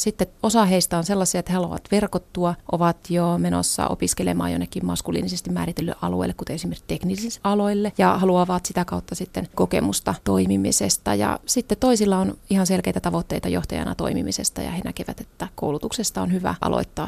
[0.00, 5.50] sitten osa heistä on sellaisia, että he haluavat verkottua, ovat jo menossa opiskelemaan jonnekin maskuliinisesti
[5.50, 11.14] määritellylle alueelle, kuten esimerkiksi teknisille aloille, ja haluavat sitä kautta sitten kokemusta toimimisesta.
[11.14, 16.32] Ja sitten toisilla on ihan selkeitä tavoitteita johtajana toimimisesta, ja he näkevät, että koulutuksesta on
[16.32, 17.06] hyvä aloittaa.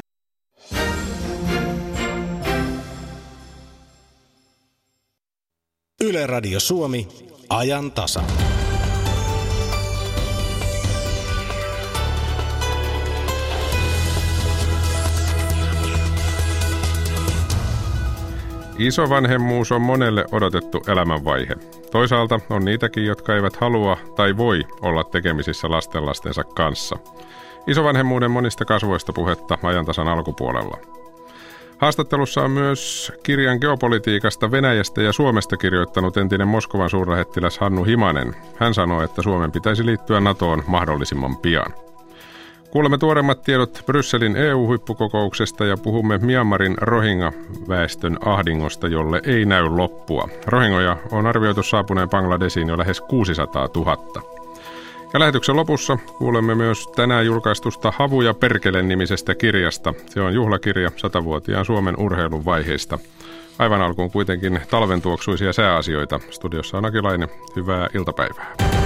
[6.01, 7.07] Yle Radio Suomi,
[7.49, 8.23] ajan tasa.
[18.77, 21.55] Isovanhemmuus on monelle odotettu elämänvaihe.
[21.91, 26.97] Toisaalta on niitäkin, jotka eivät halua tai voi olla tekemisissä lastenlastensa kanssa.
[27.67, 30.77] Isovanhemmuuden monista kasvoista puhetta ajantasan alkupuolella.
[31.77, 38.35] Haastattelussa on myös kirjan geopolitiikasta Venäjästä ja Suomesta kirjoittanut entinen Moskovan suurlähettiläs Hannu Himanen.
[38.59, 41.73] Hän sanoi, että Suomen pitäisi liittyä NATOon mahdollisimman pian.
[42.73, 50.29] Kuulemme tuoremmat tiedot Brysselin EU-huippukokouksesta ja puhumme Myanmarin Rohingya-väestön ahdingosta, jolle ei näy loppua.
[50.47, 53.97] Rohingoja on arvioitu saapuneen Bangladesiin jo lähes 600 000.
[55.13, 59.93] Ja lähetyksen lopussa kuulemme myös tänään julkaistusta Havuja Perkelen nimisestä kirjasta.
[60.09, 62.99] Se on juhlakirja satavuotiaan Suomen urheilun vaiheista.
[63.59, 66.19] Aivan alkuun kuitenkin talven tuoksuisia sääasioita.
[66.29, 67.29] Studiossa on Akilainen.
[67.55, 68.82] Hyvää iltapäivää.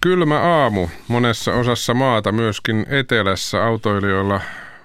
[0.00, 4.40] Kylmä aamu monessa osassa maata, myöskin etelässä autoilijoilla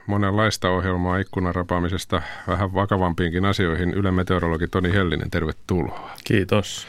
[0.08, 3.94] monenlaista ohjelmaa ikkunarapaamisesta vähän vakavampiinkin asioihin.
[3.94, 6.12] Yle meteorologi Toni Hellinen, tervetuloa.
[6.24, 6.88] Kiitos.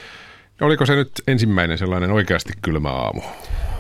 [0.61, 3.23] Oliko se nyt ensimmäinen sellainen oikeasti kylmä aamu?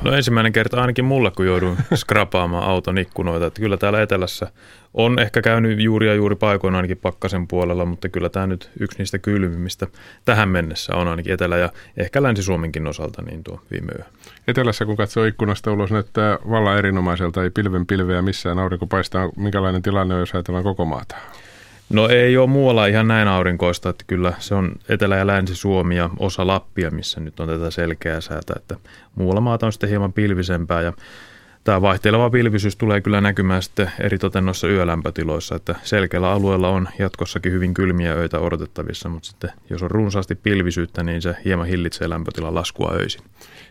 [0.02, 3.46] No ensimmäinen kerta ainakin mulle, kun joudun skrapaamaan auton ikkunoita.
[3.46, 4.46] Että kyllä täällä etelässä
[4.94, 8.98] on ehkä käynyt juuri ja juuri paikoin ainakin pakkasen puolella, mutta kyllä tämä nyt yksi
[8.98, 9.86] niistä kylmimmistä
[10.24, 14.04] tähän mennessä on ainakin Etelä- ja ehkä Länsi-Suomenkin osalta niin tuo viime yö.
[14.48, 19.30] Etelässä kun katsoo ikkunasta ulos, näyttää vallan erinomaiselta, ei pilven pilveä missään, aurinko paistaa.
[19.36, 21.16] Minkälainen tilanne on, jos ajatellaan koko maata?
[21.94, 26.10] No ei ole muualla ihan näin aurinkoista, että kyllä se on Etelä- ja Länsi-Suomi ja
[26.18, 28.76] osa Lappia, missä nyt on tätä selkeää säätä, että
[29.14, 30.92] muualla maata on sitten hieman pilvisempää ja
[31.64, 37.52] Tämä vaihteleva pilvisyys tulee kyllä näkymään sitten eritoten noissa yölämpötiloissa, että selkeällä alueella on jatkossakin
[37.52, 42.54] hyvin kylmiä öitä odotettavissa, mutta sitten jos on runsaasti pilvisyyttä, niin se hieman hillitsee lämpötilan
[42.54, 43.22] laskua öisin.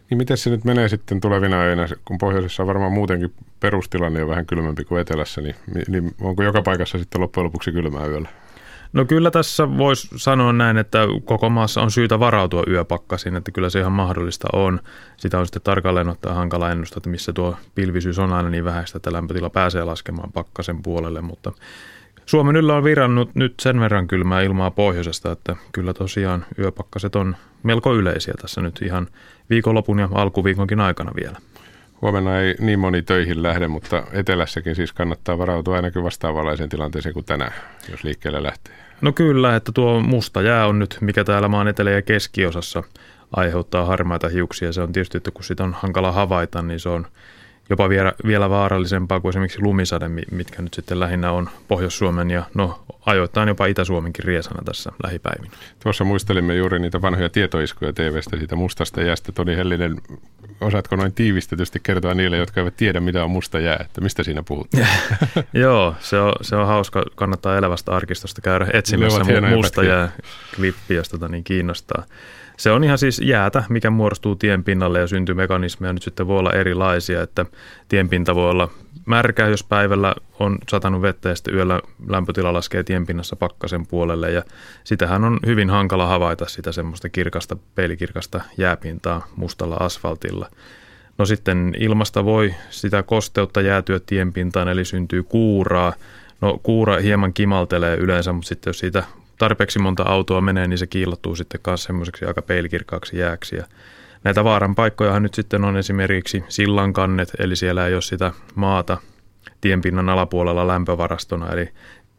[0.10, 4.28] Niin miten se nyt menee sitten tulevina öinä, kun pohjoisessa on varmaan muutenkin perustilanne jo
[4.28, 5.56] vähän kylmempi kuin etelässä, niin,
[5.88, 8.30] niin onko joka paikassa sitten loppujen lopuksi kylmää yöllä?
[8.94, 13.70] No kyllä tässä voisi sanoa näin, että koko maassa on syytä varautua yöpakkasiin, että kyllä
[13.70, 14.80] se ihan mahdollista on.
[15.18, 18.98] Sitä on sitten tarkalleen ottaa hankala ennustaa, että missä tuo pilvisyys on aina niin vähäistä,
[18.98, 21.52] että lämpötila pääsee laskemaan pakkasen puolelle, mutta
[22.26, 27.36] Suomen yllä on virannut nyt sen verran kylmää ilmaa pohjoisesta, että kyllä tosiaan yöpakkaset on
[27.64, 29.08] melko yleisiä tässä nyt ihan
[29.50, 31.38] viikonlopun ja alkuviikonkin aikana vielä.
[32.02, 37.26] Huomenna ei niin moni töihin lähde, mutta etelässäkin siis kannattaa varautua ainakin vastaavanlaiseen tilanteeseen kuin
[37.26, 37.54] tänään,
[37.92, 38.74] jos liikkeelle lähtee.
[39.02, 42.84] No kyllä, että tuo musta jää on nyt, mikä täällä maan etelä- ja keskiosassa
[43.36, 44.74] aiheuttaa harmaita hiuksia.
[44.74, 47.08] Se on tietysti, että kun sitä on hankala havaita, niin se on
[47.70, 52.84] jopa vielä, vielä vaarallisempaa kuin esimerkiksi lumisade, mitkä nyt sitten lähinnä on Pohjois-Suomen ja no
[53.06, 55.52] ajoittain jopa Itä-Suomenkin riesana tässä lähipäivinä.
[55.84, 59.32] Tuossa muistelimme juuri niitä vanhoja tietoiskuja TV-stä siitä mustasta jäästä.
[59.32, 60.02] Toni Hellinen,
[60.62, 64.44] osaatko noin tiivistetysti kertoa niille, jotka eivät tiedä, mitä on musta jää, että mistä siinä
[64.44, 64.88] puhutaan?
[65.54, 67.04] Joo, se on, se on hauska.
[67.16, 69.24] Kannattaa elävästä arkistosta käydä etsimässä
[69.56, 70.12] musta jää
[70.56, 72.04] klippi, jos tota niin kiinnostaa.
[72.64, 76.52] Se on ihan siis jäätä, mikä muodostuu tien pinnalle ja syntymekanismeja nyt sitten voi olla
[76.52, 77.46] erilaisia, että
[77.88, 78.70] tienpinta voi olla
[79.06, 84.44] märkä, jos päivällä on satanut vettä ja sitten yöllä lämpötila laskee tienpinnassa pakkasen puolelle ja
[84.84, 90.50] sitähän on hyvin hankala havaita sitä semmoista kirkasta, peilikirkasta jääpintaa mustalla asfaltilla.
[91.18, 95.94] No sitten ilmasta voi sitä kosteutta jäätyä tienpintaan, eli syntyy kuuraa.
[96.42, 99.04] No kuura hieman kimaltelee yleensä, mutta sitten jos siitä
[99.38, 103.56] tarpeeksi monta autoa menee, niin se kiillottuu sitten myös semmoiseksi aika peilikirkkaaksi jääksi.
[103.56, 103.64] Ja
[104.24, 108.98] näitä vaaran paikkojahan nyt sitten on esimerkiksi sillankannet, eli siellä ei ole sitä maata
[109.62, 111.70] tienpinnan alapuolella lämpövarastona, eli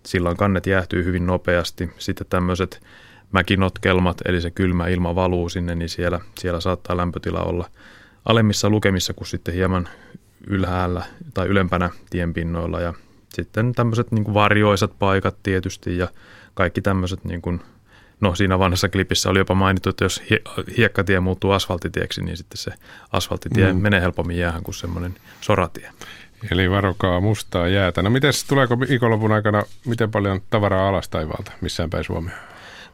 [0.06, 1.90] sillan kannet jäähtyy hyvin nopeasti.
[1.98, 2.82] Sitten tämmöiset
[3.32, 7.70] mäkinotkelmat, eli se kylmä ilma valuu sinne, niin siellä, siellä saattaa lämpötila olla
[8.24, 9.88] alemmissa lukemissa kuin sitten hieman
[10.46, 11.02] ylhäällä
[11.34, 12.80] tai ylempänä tienpinnoilla.
[12.80, 12.94] Ja
[13.28, 16.08] sitten tämmöiset niin varjoisat paikat tietysti ja
[16.54, 17.60] kaikki tämmöiset niin kuin,
[18.20, 20.22] no siinä vanhassa klipissä oli jopa mainittu, että jos
[20.76, 22.72] hiekkatie muuttuu asfalttitieksi, niin sitten se
[23.12, 23.78] asfalttitie mm.
[23.78, 25.90] menee helpommin jäähän kuin semmoinen soratie.
[26.50, 28.02] Eli varokaa mustaa jäätä.
[28.02, 32.34] No miten tuleeko viikonlopun aikana, miten paljon tavaraa alas taivaalta missään päin Suomea?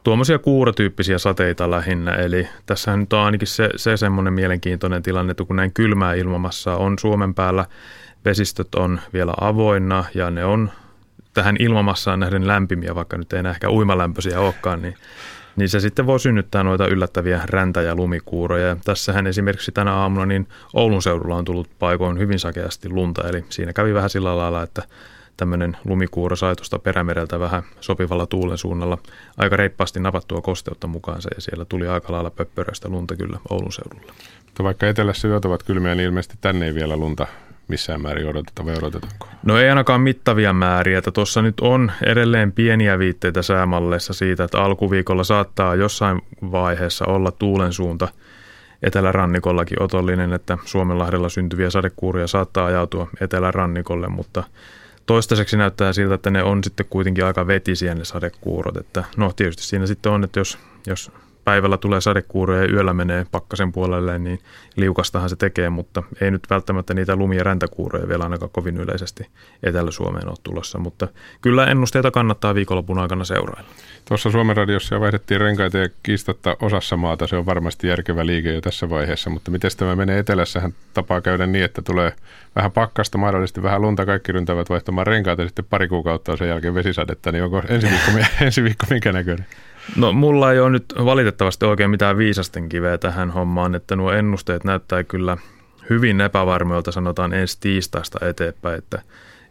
[0.05, 2.15] tuommoisia kuurotyyppisiä sateita lähinnä.
[2.15, 6.77] Eli tässä nyt on ainakin se, se semmoinen mielenkiintoinen tilanne, että kun näin kylmää ilmamassa
[6.77, 7.65] on Suomen päällä,
[8.25, 10.71] vesistöt on vielä avoinna ja ne on
[11.35, 14.95] tähän ilmamassaan nähden lämpimiä, vaikka nyt ei enää ehkä uimalämpöisiä olekaan, niin,
[15.57, 18.67] niin se sitten voi synnyttää noita yllättäviä räntä- ja lumikuuroja.
[18.67, 23.45] Ja tässähän esimerkiksi tänä aamuna niin Oulun seudulla on tullut paikoin hyvin sakeasti lunta, eli
[23.49, 24.83] siinä kävi vähän sillä lailla, että
[25.37, 28.99] tämmöinen lumikuuro sai tuosta perämereltä vähän sopivalla tuulen suunnalla
[29.37, 34.13] aika reippaasti napattua kosteutta mukaansa ja siellä tuli aika lailla pöppöröistä lunta kyllä Oulun seudulla.
[34.47, 37.27] Mutta vaikka etelässä yöt ovat kylmiä, niin ilmeisesti tänne ei vielä lunta
[37.71, 39.29] missään määrin odoteta vai odotetaanko?
[39.43, 40.99] No ei ainakaan mittavia määriä.
[40.99, 46.23] Että tuossa nyt on edelleen pieniä viitteitä säämalleissa siitä, että alkuviikolla saattaa jossain
[46.53, 48.09] vaiheessa olla tuulen suunta
[48.83, 54.45] etelärannikollakin otollinen, että Suomenlahdella syntyviä sadekuuria saattaa ajautua etelärannikolle, mutta
[55.07, 58.77] toistaiseksi näyttää siltä, että ne on sitten kuitenkin aika vetisiä ne sadekuurot.
[58.77, 61.13] Että no tietysti siinä sitten on, että jos, jos
[61.45, 64.39] päivällä tulee sadekuuroja ja yöllä menee pakkasen puolelle, niin
[64.77, 69.27] liukastahan se tekee, mutta ei nyt välttämättä niitä lumi- ja räntäkuuroja vielä ainakaan kovin yleisesti
[69.63, 71.09] Etelä-Suomeen ole tulossa, mutta
[71.41, 73.71] kyllä ennusteita kannattaa viikonlopun aikana seurailla.
[74.05, 78.61] Tuossa Suomen radiossa vaihdettiin renkaita ja kiistatta osassa maata, se on varmasti järkevä liike jo
[78.61, 82.13] tässä vaiheessa, mutta miten tämä menee etelässähän tapaa käydä niin, että tulee
[82.57, 86.75] vähän pakkasta, mahdollisesti vähän lunta, kaikki ryntävät vaihtamaan renkaita ja sitten pari kuukautta sen jälkeen
[86.75, 88.11] vesisadetta, niin onko ensi viikko,
[88.45, 89.47] ensi viikko minkä näköinen?
[89.97, 94.65] No mulla ei ole nyt valitettavasti oikein mitään viisasten kiveä tähän hommaan, että nuo ennusteet
[94.65, 95.37] näyttää kyllä
[95.91, 99.03] hyvin epävarmoilta, sanotaan ensi tiistaista eteenpäin, että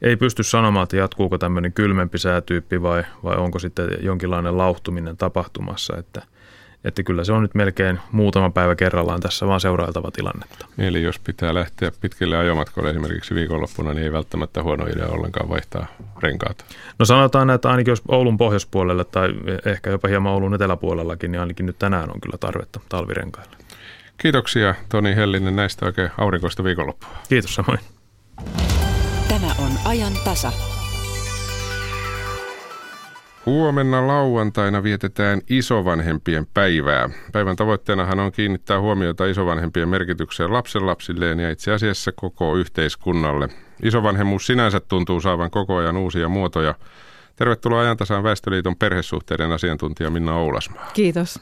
[0.01, 5.97] ei pysty sanomaan, että jatkuuko tämmöinen kylmempi säätyyppi vai, vai onko sitten jonkinlainen lauhtuminen tapahtumassa,
[5.97, 6.21] että–
[6.83, 10.65] että kyllä se on nyt melkein muutama päivä kerrallaan tässä vaan seurailtava tilannetta.
[10.77, 15.85] Eli jos pitää lähteä pitkille ajomatkoille esimerkiksi viikonloppuna, niin ei välttämättä huono idea ollenkaan vaihtaa
[16.19, 16.65] renkaat.
[16.99, 19.29] No sanotaan, että ainakin jos Oulun pohjoispuolelle tai
[19.65, 23.55] ehkä jopa hieman Oulun eteläpuolellakin, niin ainakin nyt tänään on kyllä tarvetta talvirenkaille.
[24.17, 27.09] Kiitoksia Toni Hellinen näistä oikein aurinkoista viikonloppua.
[27.29, 27.79] Kiitos samoin.
[29.27, 30.78] Tämä on ajan tasa.
[33.49, 37.09] Huomenna lauantaina vietetään isovanhempien päivää.
[37.31, 43.47] Päivän tavoitteenahan on kiinnittää huomiota isovanhempien merkitykseen lapsenlapsilleen ja itse asiassa koko yhteiskunnalle.
[43.83, 46.75] Isovanhemmuus sinänsä tuntuu saavan koko ajan uusia muotoja.
[47.35, 50.91] Tervetuloa ajantasaan Väestöliiton perhesuhteiden asiantuntija Minna Oulasmaa.
[50.93, 51.41] Kiitos.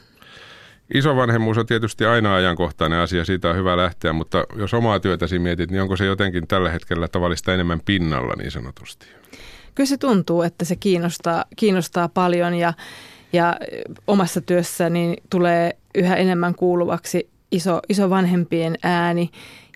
[0.94, 5.70] Isovanhemmuus on tietysti aina ajankohtainen asia, siitä on hyvä lähteä, mutta jos omaa työtäsi mietit,
[5.70, 9.06] niin onko se jotenkin tällä hetkellä tavallista enemmän pinnalla niin sanotusti?
[9.78, 12.72] Kyllä se tuntuu, että se kiinnostaa, kiinnostaa paljon ja,
[13.32, 13.56] ja
[14.06, 19.30] omassa työssä niin tulee yhä enemmän kuuluvaksi iso, iso vanhempien ääni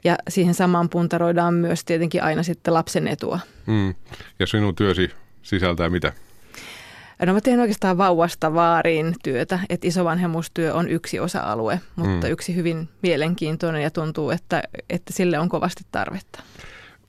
[0.04, 3.38] ja siihen samaan puntaroidaan myös tietenkin aina sitten lapsen etua.
[3.66, 3.94] Mm.
[4.38, 5.10] Ja sinun työsi
[5.42, 6.12] sisältää mitä?
[7.26, 12.32] No mä teen oikeastaan vauvasta vaariin työtä, että isovanhemmuustyö on yksi osa-alue, mutta mm.
[12.32, 16.42] yksi hyvin mielenkiintoinen ja tuntuu, että, että sille on kovasti tarvetta.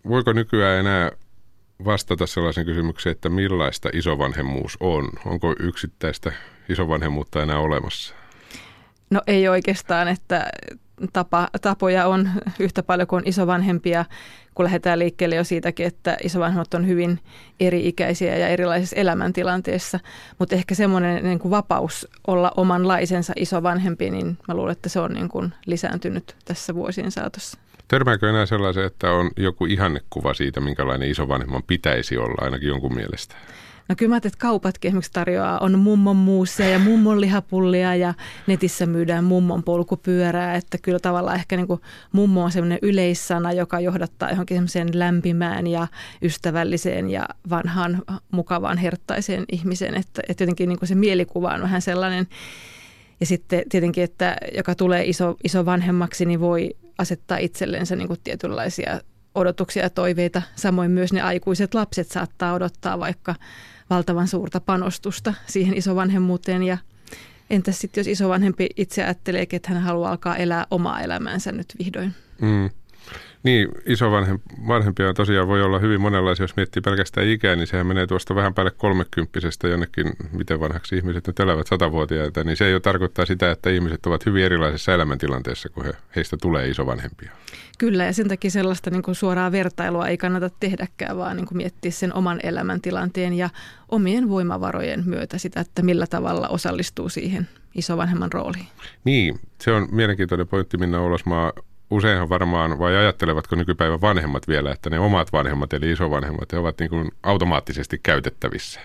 [0.07, 1.11] Voiko nykyään enää
[1.85, 5.09] vastata sellaisen kysymykseen, että millaista isovanhemmuus on?
[5.25, 6.31] Onko yksittäistä
[6.69, 8.15] isovanhemmuutta enää olemassa?
[9.09, 10.45] No ei oikeastaan, että
[11.13, 12.29] tapa, tapoja on
[12.59, 14.05] yhtä paljon kuin isovanhempia,
[14.55, 17.19] kun lähdetään liikkeelle jo siitäkin, että isovanhemmat on hyvin
[17.59, 19.99] eri-ikäisiä ja erilaisissa elämäntilanteissa.
[20.39, 25.13] Mutta ehkä semmoinen niin kuin vapaus olla omanlaisensa isovanhempi, niin mä luulen, että se on
[25.13, 27.57] niin kuin lisääntynyt tässä vuosien saatossa.
[27.87, 33.35] Törmääkö enää sellaisen, että on joku ihannekuva siitä, minkälainen isovanhemman pitäisi olla, ainakin jonkun mielestä?
[33.89, 38.13] No kyllä mä että kaupatkin esimerkiksi tarjoaa, on mummon muusia ja mummon lihapullia ja
[38.47, 41.81] netissä myydään mummon polkupyörää, että kyllä tavallaan ehkä niin kuin
[42.11, 45.87] mummo on sellainen yleissana, joka johdattaa johonkin semmoiseen lämpimään ja
[46.21, 51.81] ystävälliseen ja vanhaan mukavaan herttaiseen ihmiseen, että, että jotenkin niin kuin se mielikuva on vähän
[51.81, 52.27] sellainen,
[53.19, 58.19] ja sitten tietenkin, että joka tulee iso, iso vanhemmaksi, niin voi asettaa itsellensä niin kuin
[58.23, 59.01] tietynlaisia
[59.35, 60.41] odotuksia ja toiveita.
[60.55, 63.35] Samoin myös ne aikuiset lapset saattaa odottaa vaikka
[63.89, 66.77] valtavan suurta panostusta siihen isovanhemmuuteen ja
[67.49, 72.13] entäs sitten jos isovanhempi itse ajattelee, että hän haluaa alkaa elää omaa elämäänsä nyt vihdoin?
[72.41, 72.69] Mm.
[73.43, 78.35] Niin, isovanhempia tosiaan voi olla hyvin monenlaisia, jos miettii pelkästään ikää, niin sehän menee tuosta
[78.35, 83.51] vähän päälle kolmekymppisestä jonnekin, miten vanhaksi ihmiset nyt elävät satavuotiaita, niin se jo tarkoittaa sitä,
[83.51, 87.31] että ihmiset ovat hyvin erilaisessa elämäntilanteessa, kun he, heistä tulee isovanhempia.
[87.77, 91.57] Kyllä, ja sen takia sellaista niin kuin suoraa vertailua ei kannata tehdäkään, vaan niin kuin
[91.57, 93.49] miettiä sen oman elämäntilanteen ja
[93.89, 98.67] omien voimavarojen myötä sitä, että millä tavalla osallistuu siihen isovanhemman rooliin.
[99.03, 101.53] Niin, se on mielenkiintoinen pointti Minna Olosmaa
[101.93, 106.79] useinhan varmaan, vai ajattelevatko nykypäivän vanhemmat vielä, että ne omat vanhemmat eli isovanhemmat, he ovat
[106.79, 108.79] niin kuin automaattisesti käytettävissä?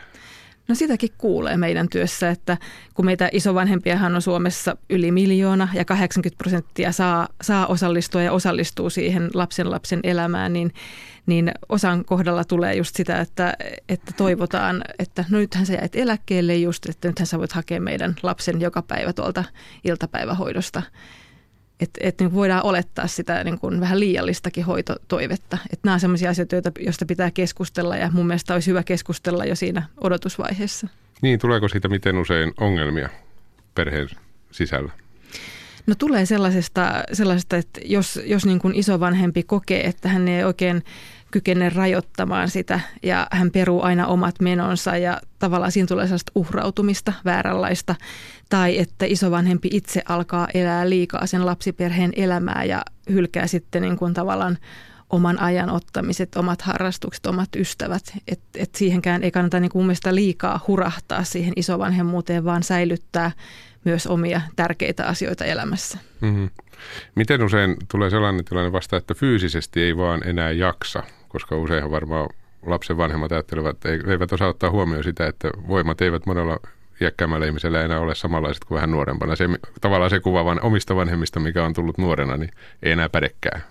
[0.68, 2.56] No sitäkin kuulee meidän työssä, että
[2.94, 8.90] kun meitä isovanhempiahan on Suomessa yli miljoona ja 80 prosenttia saa, saa osallistua ja osallistuu
[8.90, 10.72] siihen lapsen lapsen elämään, niin,
[11.26, 13.54] niin osan kohdalla tulee just sitä, että,
[13.88, 18.14] että toivotaan, että no nythän sä jäit eläkkeelle just, että nythän sä voit hakea meidän
[18.22, 19.44] lapsen joka päivä tuolta
[19.84, 20.82] iltapäivähoidosta.
[21.80, 25.58] Että et niin voidaan olettaa sitä niin kuin vähän liiallistakin hoitotoivetta.
[25.72, 29.56] Että nämä on sellaisia asioita, joista pitää keskustella ja mun mielestä olisi hyvä keskustella jo
[29.56, 30.88] siinä odotusvaiheessa.
[31.22, 33.08] Niin, tuleeko siitä miten usein ongelmia
[33.74, 34.08] perheen
[34.50, 34.92] sisällä?
[35.86, 40.84] No tulee sellaisesta, sellaisesta että jos, jos niin kuin isovanhempi kokee, että hän ei oikein
[41.30, 47.12] kykene rajoittamaan sitä ja hän peruu aina omat menonsa ja tavallaan siinä tulee sellaista uhrautumista
[47.24, 47.94] vääränlaista
[48.48, 54.14] tai että isovanhempi itse alkaa elää liikaa sen lapsiperheen elämää ja hylkää sitten niin kuin
[54.14, 54.58] tavallaan
[55.10, 58.02] oman ajan ottamiset, omat harrastukset, omat ystävät.
[58.28, 63.30] Et, et siihenkään ei kannata niin kuin mielestä liikaa hurahtaa siihen isovanhemmuuteen, vaan säilyttää
[63.84, 65.98] myös omia tärkeitä asioita elämässä.
[66.20, 66.50] Mm-hmm.
[67.14, 72.28] Miten usein tulee sellainen tilanne vasta, että fyysisesti ei vaan enää jaksa koska useinhan varmaan
[72.66, 76.56] lapsen vanhemmat ajattelevat, että eivät osaa ottaa huomioon sitä, että voimat eivät monella
[77.00, 79.36] iäkkäämmällä ihmisellä enää ole samanlaiset kuin vähän nuorempana.
[79.36, 79.48] Se,
[79.80, 82.50] tavallaan se kuva vaan omista vanhemmista, mikä on tullut nuorena, niin
[82.82, 83.62] ei enää pädekään.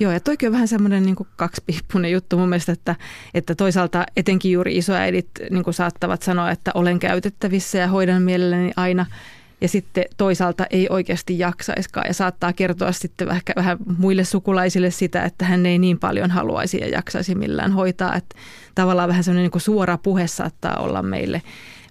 [0.00, 2.96] Joo, ja toikin on vähän semmoinen niin kaksipiippunen juttu mun mielestä, että,
[3.34, 9.06] että toisaalta etenkin juuri isoäidit niin saattavat sanoa, että olen käytettävissä ja hoidan mielelläni aina–
[9.60, 15.24] ja sitten toisaalta ei oikeasti jaksaiskaan ja saattaa kertoa sitten vähän, vähän muille sukulaisille sitä,
[15.24, 18.16] että hän ei niin paljon haluaisi ja jaksaisi millään hoitaa.
[18.16, 18.36] Että
[18.74, 21.42] tavallaan vähän semmoinen niin suora puhe saattaa olla meille,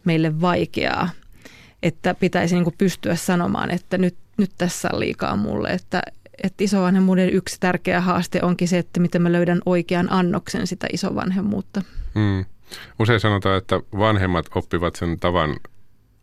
[0.05, 1.09] meille vaikeaa,
[1.83, 6.01] että pitäisi niin pystyä sanomaan, että nyt, nyt tässä on liikaa mulle, että,
[6.43, 11.81] että isovanhemmuuden yksi tärkeä haaste onkin se, että miten mä löydän oikean annoksen sitä isovanhemmuutta.
[12.15, 12.45] Mm.
[12.99, 15.55] Usein sanotaan, että vanhemmat oppivat sen tavan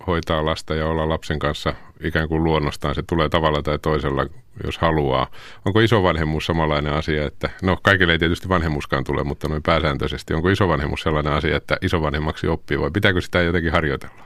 [0.06, 2.94] hoitaa lasta ja olla lapsen kanssa ikään kuin luonnostaan.
[2.94, 4.26] Se tulee tavalla tai toisella,
[4.64, 5.30] jos haluaa.
[5.64, 10.34] Onko isovanhemmuus samanlainen asia, että no kaikille ei tietysti vanhemmuuskaan tule, mutta noin pääsääntöisesti.
[10.34, 14.24] Onko isovanhemmuus sellainen asia, että isovanhemmaksi oppii vai pitääkö sitä jotenkin harjoitella?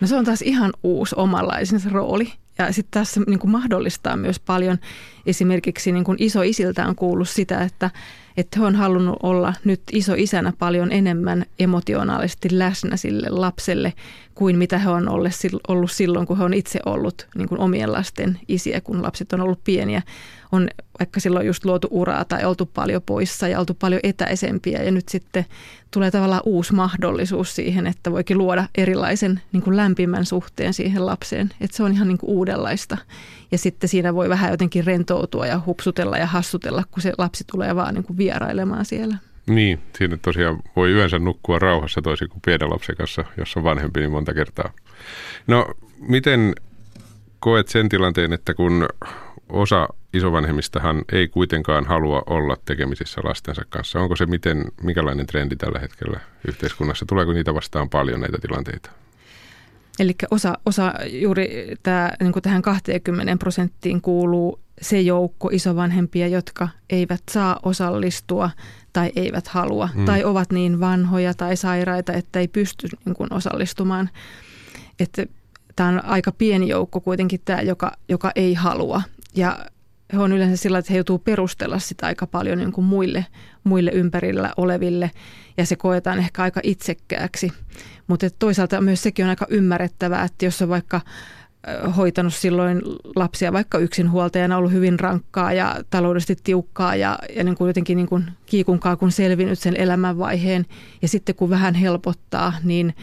[0.00, 2.32] No se on taas ihan uusi omanlaisensa rooli.
[2.58, 4.78] Ja sitten tässä niin mahdollistaa myös paljon
[5.26, 7.90] esimerkiksi niin kuin isoisiltä on kuullut sitä, että,
[8.36, 13.92] että on halunnut olla nyt isoisänä paljon enemmän emotionaalisesti läsnä sille lapselle
[14.34, 15.08] kuin mitä he on
[15.68, 19.40] ollut silloin, kun he on itse ollut niin kuin omien lasten isiä, kun lapset on
[19.40, 20.02] ollut pieniä.
[20.52, 24.90] On vaikka silloin just luotu uraa tai oltu paljon poissa ja oltu paljon etäisempiä ja
[24.90, 25.44] nyt sitten
[25.90, 31.50] tulee tavallaan uusi mahdollisuus siihen, että voikin luoda erilaisen niin kuin lämpimän suhteen siihen lapseen.
[31.60, 32.98] Että se on ihan niin kuin uudenlaista.
[33.52, 37.76] Ja sitten siinä voi vähän jotenkin rentoutua ja hupsutella ja hassutella, kun se lapsi tulee
[37.76, 39.16] vaan niin kuin vierailemaan siellä.
[39.46, 44.00] Niin, siinä tosiaan voi yönsä nukkua rauhassa toisin kuin pienen lapsen kanssa, jos on vanhempi
[44.00, 44.72] niin monta kertaa.
[45.46, 46.54] No, miten
[47.38, 48.88] koet sen tilanteen, että kun
[49.48, 54.00] osa isovanhemmistahan ei kuitenkaan halua olla tekemisissä lastensa kanssa.
[54.00, 57.06] Onko se miten, mikälainen trendi tällä hetkellä yhteiskunnassa?
[57.06, 58.90] Tuleeko niitä vastaan paljon näitä tilanteita?
[59.98, 66.68] Eli osa, osa juuri tämä, niin kuin tähän 20 prosenttiin kuuluu se joukko isovanhempia, jotka
[66.90, 68.50] eivät saa osallistua
[68.92, 70.04] tai eivät halua mm.
[70.04, 74.10] tai ovat niin vanhoja tai sairaita, että ei pysty niin kuin osallistumaan.
[75.00, 75.26] Että
[75.76, 79.02] tämä on aika pieni joukko kuitenkin tämä, joka, joka ei halua.
[79.36, 79.58] Ja
[80.12, 83.26] he on yleensä sillä, että he joutuu perustella sitä aika paljon niin kuin muille,
[83.64, 85.10] muille ympärillä oleville
[85.56, 87.52] ja se koetaan ehkä aika itsekkääksi.
[88.06, 91.00] Mutta toisaalta myös sekin on aika ymmärrettävää, että jos on vaikka
[91.96, 92.82] hoitanut silloin
[93.16, 98.08] lapsia vaikka yksinhuoltajana, ollut hyvin rankkaa ja taloudellisesti tiukkaa ja, ja niin kuin jotenkin niin
[98.08, 100.66] kuin kiikunkaa kun selvinnyt sen elämänvaiheen.
[101.02, 102.94] Ja sitten kun vähän helpottaa, niin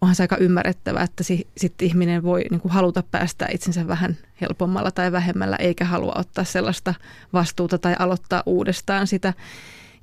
[0.00, 4.16] onhan se aika ymmärrettävää, että si, sitten ihminen voi niin kuin haluta päästä itsensä vähän
[4.40, 6.94] helpommalla tai vähemmällä, eikä halua ottaa sellaista
[7.32, 9.34] vastuuta tai aloittaa uudestaan sitä.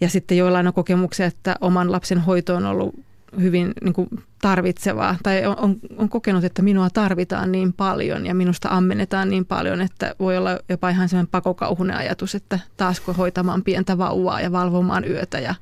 [0.02, 3.07] Ja sitten joillain on kokemuksia, että oman lapsen hoito on ollut
[3.42, 4.10] hyvin niin kuin
[4.42, 9.46] tarvitsevaa tai on, on, on kokenut, että minua tarvitaan niin paljon ja minusta ammennetaan niin
[9.46, 14.52] paljon, että voi olla jopa ihan sellainen pakokauhunen ajatus, että taasko hoitamaan pientä vauvaa ja
[14.52, 15.56] valvomaan yötä ja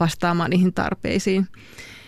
[0.00, 1.48] vastaamaan niihin tarpeisiin.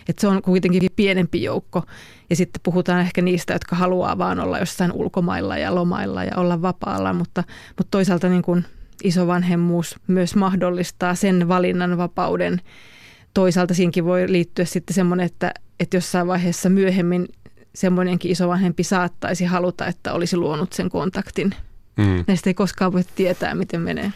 [0.09, 1.83] Että se on kuitenkin pienempi joukko.
[2.31, 6.63] Ja sitten puhutaan ehkä niistä, jotka haluaa vaan olla jossain ulkomailla ja lomailla ja olla
[6.63, 8.65] vapaalla, mutta, mutta toisaalta niin kuin
[9.05, 12.61] isovanhemmuus myös mahdollistaa sen valinnan vapauden.
[13.35, 17.29] Toisaalta siinkin voi liittyä sitten semmoinen, että, että jossain vaiheessa myöhemmin
[17.75, 21.55] semmoinenkin isovanhempi saattaisi haluta, että olisi luonut sen kontaktin.
[21.97, 22.25] Mm.
[22.27, 24.13] Näistä ei koskaan voi tietää, miten menee.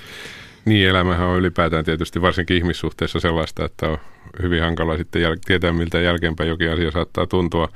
[0.65, 3.99] Niin, elämähän on ylipäätään tietysti varsinkin ihmissuhteessa sellaista, että on
[4.43, 7.69] hyvin hankala sitten jäl- tietää, miltä jälkeenpäin jokin asia saattaa tuntua.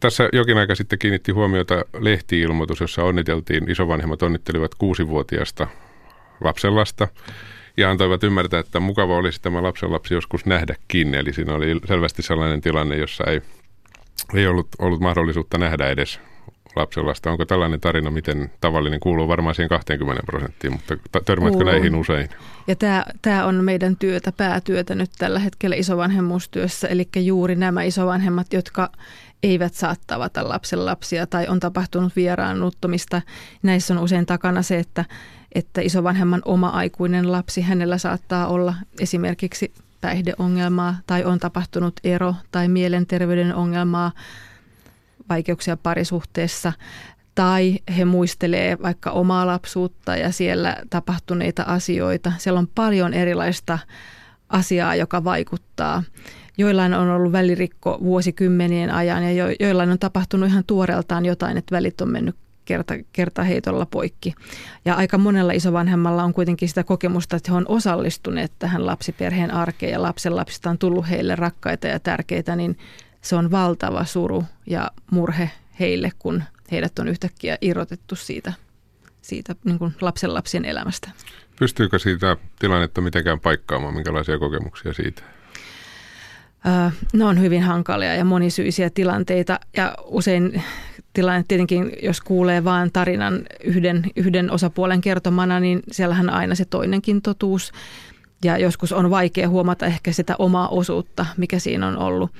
[0.00, 5.66] Tässä jokin aika sitten kiinnitti huomiota lehti-ilmoitus, jossa onniteltiin, isovanhemmat onnittelivat kuusivuotiaasta
[6.40, 7.08] lapsenlasta
[7.78, 11.14] ja antoivat ymmärtää, että mukava olisi tämä lapsenlapsi joskus nähdäkin.
[11.14, 13.40] Eli siinä oli selvästi sellainen tilanne, jossa ei,
[14.34, 16.20] ei ollut, ollut mahdollisuutta nähdä edes
[16.76, 17.30] lapsenlasta.
[17.30, 19.00] Onko tällainen tarina miten tavallinen?
[19.00, 21.72] Kuuluu varmaan siihen 20 prosenttiin, mutta törmätkö Kuuluu.
[21.72, 22.28] näihin usein?
[22.66, 26.88] Ja tämä, tämä on meidän työtä, päätyötä nyt tällä hetkellä isovanhemmuustyössä.
[26.88, 28.90] Eli juuri nämä isovanhemmat, jotka
[29.42, 33.22] eivät saa tavata lapsen lapsia tai on tapahtunut vieraannuttomista.
[33.62, 35.04] Näissä on usein takana se, että,
[35.54, 42.68] että isovanhemman oma aikuinen lapsi, hänellä saattaa olla esimerkiksi päihdeongelmaa tai on tapahtunut ero tai
[42.68, 44.12] mielenterveyden ongelmaa,
[45.28, 46.72] vaikeuksia parisuhteessa
[47.34, 52.32] tai he muistelee vaikka omaa lapsuutta ja siellä tapahtuneita asioita.
[52.38, 53.78] Siellä on paljon erilaista
[54.48, 56.02] asiaa, joka vaikuttaa.
[56.58, 61.74] Joillain on ollut välirikko vuosikymmenien ajan ja jo, joillain on tapahtunut ihan tuoreeltaan jotain, että
[61.74, 62.36] välit on mennyt
[62.68, 64.34] kerta, kertaheitolla poikki.
[64.84, 69.92] Ja aika monella isovanhemmalla on kuitenkin sitä kokemusta, että he on osallistuneet tähän lapsiperheen arkeen
[69.92, 72.78] ja lapsen lapsista on tullut heille rakkaita ja tärkeitä, niin
[73.22, 78.52] se on valtava suru ja murhe heille, kun heidät on yhtäkkiä irrotettu siitä,
[79.22, 81.10] siitä niin kuin lapsen lapsien elämästä.
[81.58, 83.94] Pystyykö siitä tilannetta mitenkään paikkaamaan?
[83.94, 85.22] Minkälaisia kokemuksia siitä?
[87.12, 90.62] Ne on hyvin hankalia ja monisyisiä tilanteita ja usein
[91.12, 97.22] tilanne tietenkin, jos kuulee vain tarinan yhden, yhden osapuolen kertomana, niin siellähän aina se toinenkin
[97.22, 97.72] totuus
[98.44, 102.30] ja joskus on vaikea huomata ehkä sitä omaa osuutta, mikä siinä on ollut.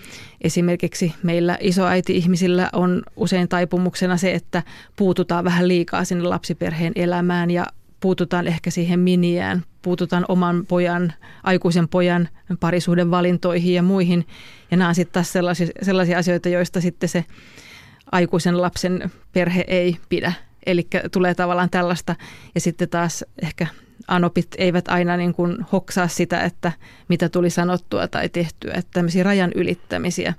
[0.40, 4.62] Esimerkiksi meillä isoäiti-ihmisillä on usein taipumuksena se, että
[4.96, 7.66] puututaan vähän liikaa sinne lapsiperheen elämään ja
[8.00, 11.12] puututaan ehkä siihen miniään, puututaan oman pojan,
[11.42, 12.28] aikuisen pojan
[12.60, 14.26] parisuuden valintoihin ja muihin.
[14.70, 17.24] Ja nämä on sitten taas sellaisia, sellaisia asioita, joista sitten se
[18.12, 20.32] aikuisen lapsen perhe ei pidä.
[20.66, 22.16] Eli tulee tavallaan tällaista
[22.54, 23.66] ja sitten taas ehkä
[24.08, 26.72] anopit eivät aina niin kuin hoksaa sitä, että
[27.08, 30.34] mitä tuli sanottua tai tehtyä, että tämmöisiä rajan ylittämisiä.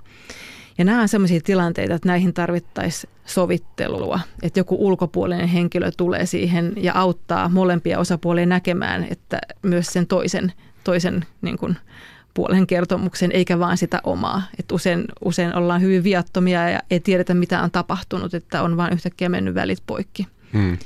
[0.80, 6.72] Ja nämä on sellaisia tilanteita, että näihin tarvittaisiin sovittelua, että joku ulkopuolinen henkilö tulee siihen
[6.76, 10.52] ja auttaa molempia osapuolia näkemään, että myös sen toisen,
[10.84, 11.76] toisen niin kuin
[12.34, 14.42] puolen kertomuksen, eikä vaan sitä omaa.
[14.58, 18.92] Että usein, usein ollaan hyvin viattomia ja ei tiedetä, mitä on tapahtunut, että on vain
[18.92, 20.26] yhtäkkiä mennyt välit poikki.
[20.52, 20.78] Hmm.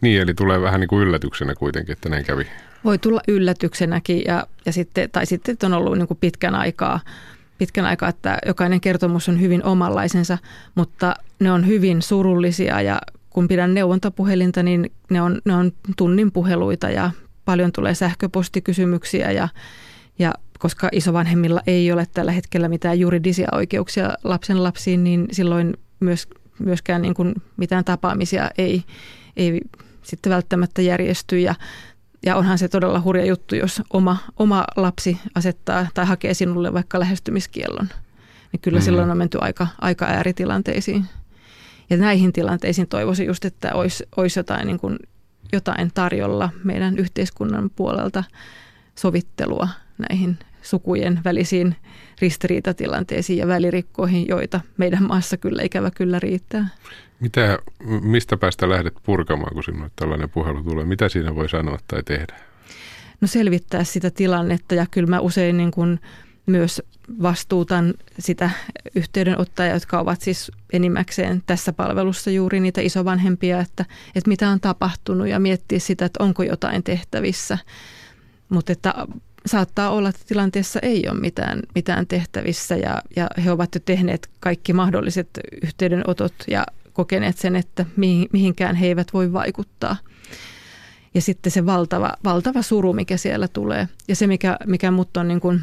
[0.00, 2.46] Niin, eli tulee vähän niin kuin yllätyksenä kuitenkin, että näin kävi.
[2.84, 7.00] Voi tulla yllätyksenäkin, ja, ja sitten, tai sitten on ollut niin kuin pitkän aikaa,
[7.62, 10.38] pitkän aikaa, että jokainen kertomus on hyvin omanlaisensa,
[10.74, 12.98] mutta ne on hyvin surullisia ja
[13.30, 17.10] kun pidän neuvontapuhelinta, niin ne on, ne on tunnin puheluita ja
[17.44, 19.48] paljon tulee sähköpostikysymyksiä ja,
[20.18, 26.28] ja koska isovanhemmilla ei ole tällä hetkellä mitään juridisia oikeuksia lapsen lapsiin, niin silloin myös,
[26.58, 28.84] myöskään niin kuin mitään tapaamisia ei,
[29.36, 29.60] ei
[30.02, 31.54] sitten välttämättä järjesty ja,
[32.26, 37.00] ja onhan se todella hurja juttu, jos oma, oma lapsi asettaa tai hakee sinulle vaikka
[37.00, 37.88] lähestymiskiellon.
[38.52, 38.82] Niin kyllä mm.
[38.82, 41.04] silloin on menty aika, aika ääritilanteisiin.
[41.90, 44.98] Ja näihin tilanteisiin toivoisin just, että olisi, olisi jotain, niin kuin,
[45.52, 48.24] jotain tarjolla meidän yhteiskunnan puolelta
[48.94, 51.76] sovittelua näihin sukujen välisiin
[52.20, 56.68] ristiriitatilanteisiin ja välirikkoihin, joita meidän maassa kyllä ikävä kyllä riittää.
[57.22, 57.58] Mitä,
[58.02, 60.84] mistä päästä lähdet purkamaan, kun sinulle tällainen puhelu tulee?
[60.84, 62.36] Mitä siinä voi sanoa tai tehdä?
[63.20, 66.00] No selvittää sitä tilannetta ja kyllä mä usein niin kuin
[66.46, 66.82] myös
[67.22, 68.50] vastuutan sitä
[68.94, 75.28] yhteydenottajia, jotka ovat siis enimmäkseen tässä palvelussa juuri niitä isovanhempia, että, että mitä on tapahtunut
[75.28, 77.58] ja miettiä sitä, että onko jotain tehtävissä.
[78.48, 78.94] Mutta että
[79.46, 84.30] saattaa olla, että tilanteessa ei ole mitään, mitään tehtävissä ja, ja he ovat jo tehneet
[84.40, 85.28] kaikki mahdolliset
[85.62, 87.86] yhteydenotot ja kokeneet sen, että
[88.32, 89.96] mihinkään he eivät voi vaikuttaa.
[91.14, 93.88] Ja sitten se valtava, valtava suru, mikä siellä tulee.
[94.08, 95.60] Ja se, mikä, mikä mut on niin kuin,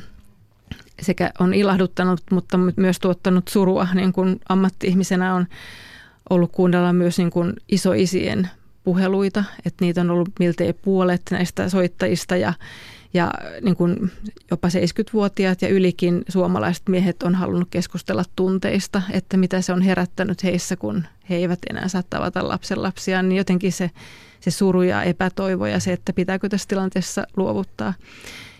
[1.01, 5.47] sekä on ilahduttanut, mutta myös tuottanut surua niin kuin ammatti-ihmisenä on
[6.29, 8.49] ollut kuunnella myös niin kuin isoisien
[8.83, 12.53] puheluita, että niitä on ollut miltei puolet näistä soittajista ja
[13.13, 14.11] ja niin kuin
[14.51, 20.43] jopa 70-vuotiaat ja ylikin suomalaiset miehet on halunnut keskustella tunteista, että mitä se on herättänyt
[20.43, 23.91] heissä, kun he eivät enää saa tavata lapsia, niin jotenkin se,
[24.39, 27.93] se suru ja epätoivo ja se, että pitääkö tässä tilanteessa luovuttaa.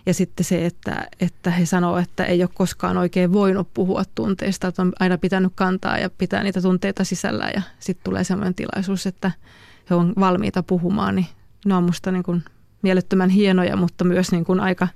[0.06, 4.68] Ja sitten se, että, että he sanoo, että ei ole koskaan oikein voinut puhua tunteista,
[4.68, 9.08] että on aina pitänyt kantaa ja pitää niitä tunteita sisällä ja sitten tulee sellainen tilaisuus,
[9.08, 9.32] että
[9.90, 11.28] he on valmiita puhumaan, niin
[11.66, 12.44] ne on musta niin kuin
[12.82, 14.88] mielettömän hienoja, mutta myös niin kuin aika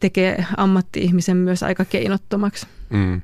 [0.00, 2.66] tekee ammatti-ihmisen myös aika keinottomaksi.
[2.90, 3.22] Mm.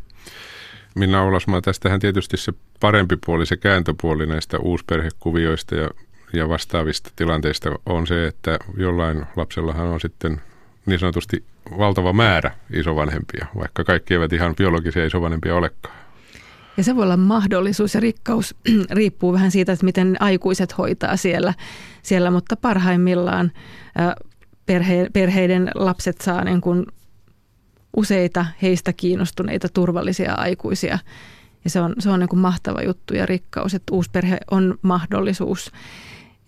[0.95, 5.91] Minna Oulasmaa, tästähän tietysti se parempi puoli, se kääntöpuoli näistä uusperhekuvioista ja,
[6.33, 10.41] ja vastaavista tilanteista on se, että jollain lapsellahan on sitten
[10.87, 11.45] niin sanotusti
[11.79, 16.02] valtava määrä isovanhempia, vaikka kaikki eivät ihan biologisia isovanhempia olekaan.
[16.77, 18.55] Ja se voi olla mahdollisuus ja rikkaus
[18.91, 21.55] riippuu vähän siitä, että miten aikuiset hoitaa siellä,
[22.03, 23.53] siellä mutta parhaimmillaan
[24.67, 26.87] perhe, perheiden lapset saa niin kuin
[27.97, 30.99] useita heistä kiinnostuneita turvallisia aikuisia.
[31.65, 35.73] Ja se on, se on niin kuin mahtava juttu ja rikkaus, että uusperhe on mahdollisuus.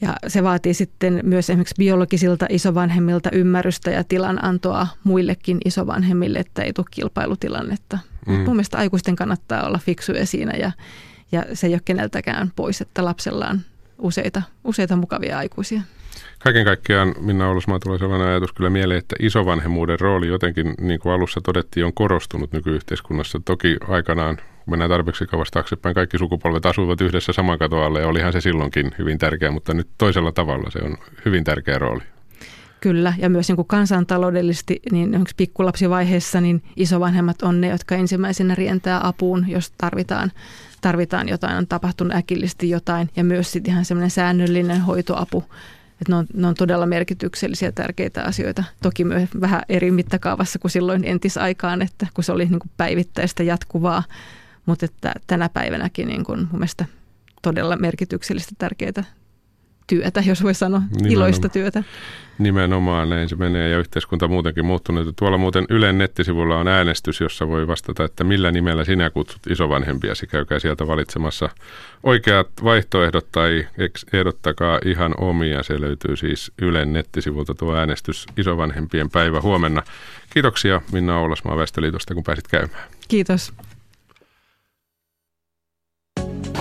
[0.01, 6.73] Ja se vaatii sitten myös esimerkiksi biologisilta isovanhemmilta ymmärrystä ja tilanantoa muillekin isovanhemmille, että ei
[6.73, 7.99] tule kilpailutilannetta.
[8.27, 8.33] Mm.
[8.35, 10.73] Mun mielestä aikuisten kannattaa olla fiksuja siinä ja,
[11.33, 13.61] ja se ei ole keneltäkään pois, että lapsella on
[13.99, 15.81] useita, useita mukavia aikuisia.
[16.39, 21.13] Kaiken kaikkiaan Minna Oulusmaa tulee sellainen ajatus kyllä mieleen, että isovanhemmuuden rooli jotenkin, niin kuin
[21.13, 23.41] alussa todettiin, on korostunut nykyyhteiskunnassa.
[23.45, 28.09] Toki aikanaan, kun mennään tarpeeksi kauas taaksepäin, kaikki sukupolvet asuvat yhdessä saman katon alle ja
[28.09, 32.03] olihan se silloinkin hyvin tärkeä, mutta nyt toisella tavalla se on hyvin tärkeä rooli.
[32.85, 39.01] Kyllä, ja myös niin kuin kansantaloudellisesti, niin pikkulapsivaiheessa, niin isovanhemmat on ne, jotka ensimmäisenä rientää
[39.09, 40.33] apuun, jos tarvitaan,
[40.81, 45.45] tarvitaan jotain, on tapahtunut äkillisesti jotain, ja myös sitten ihan semmoinen säännöllinen hoitoapu
[46.01, 48.65] että ne on, ne on todella merkityksellisiä tärkeitä asioita.
[48.83, 53.43] Toki myös vähän eri mittakaavassa kuin silloin entisaikaan, että kun se oli niin kuin päivittäistä
[53.43, 54.03] jatkuvaa,
[54.67, 56.85] mutta että tänä päivänäkin niin kuin mun mielestä
[57.43, 59.05] todella merkityksellistä tärkeää
[59.87, 61.13] työtä, jos voi sanoa, Nimenomaan.
[61.13, 61.83] iloista työtä.
[62.39, 65.17] Nimenomaan näin se menee ja yhteiskunta muutenkin muuttunut.
[65.17, 70.27] Tuolla muuten Ylen nettisivulla on äänestys, jossa voi vastata, että millä nimellä sinä kutsut isovanhempiasi.
[70.27, 71.49] Käykää sieltä valitsemassa
[72.03, 73.67] oikeat vaihtoehdot tai
[74.13, 75.63] ehdottakaa ihan omia.
[75.63, 79.83] Se löytyy siis Ylen nettisivulta tuo äänestys isovanhempien päivä huomenna.
[80.33, 82.89] Kiitoksia Minna Oulasmaa Väestöliitosta, kun pääsit käymään.
[83.09, 83.53] Kiitos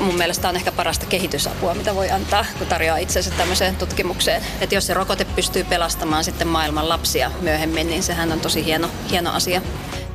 [0.03, 4.41] mun mielestä on ehkä parasta kehitysapua, mitä voi antaa, kun tarjoaa itsensä tämmöiseen tutkimukseen.
[4.61, 8.89] Että jos se rokote pystyy pelastamaan sitten maailman lapsia myöhemmin, niin sehän on tosi hieno,
[9.11, 9.61] hieno asia.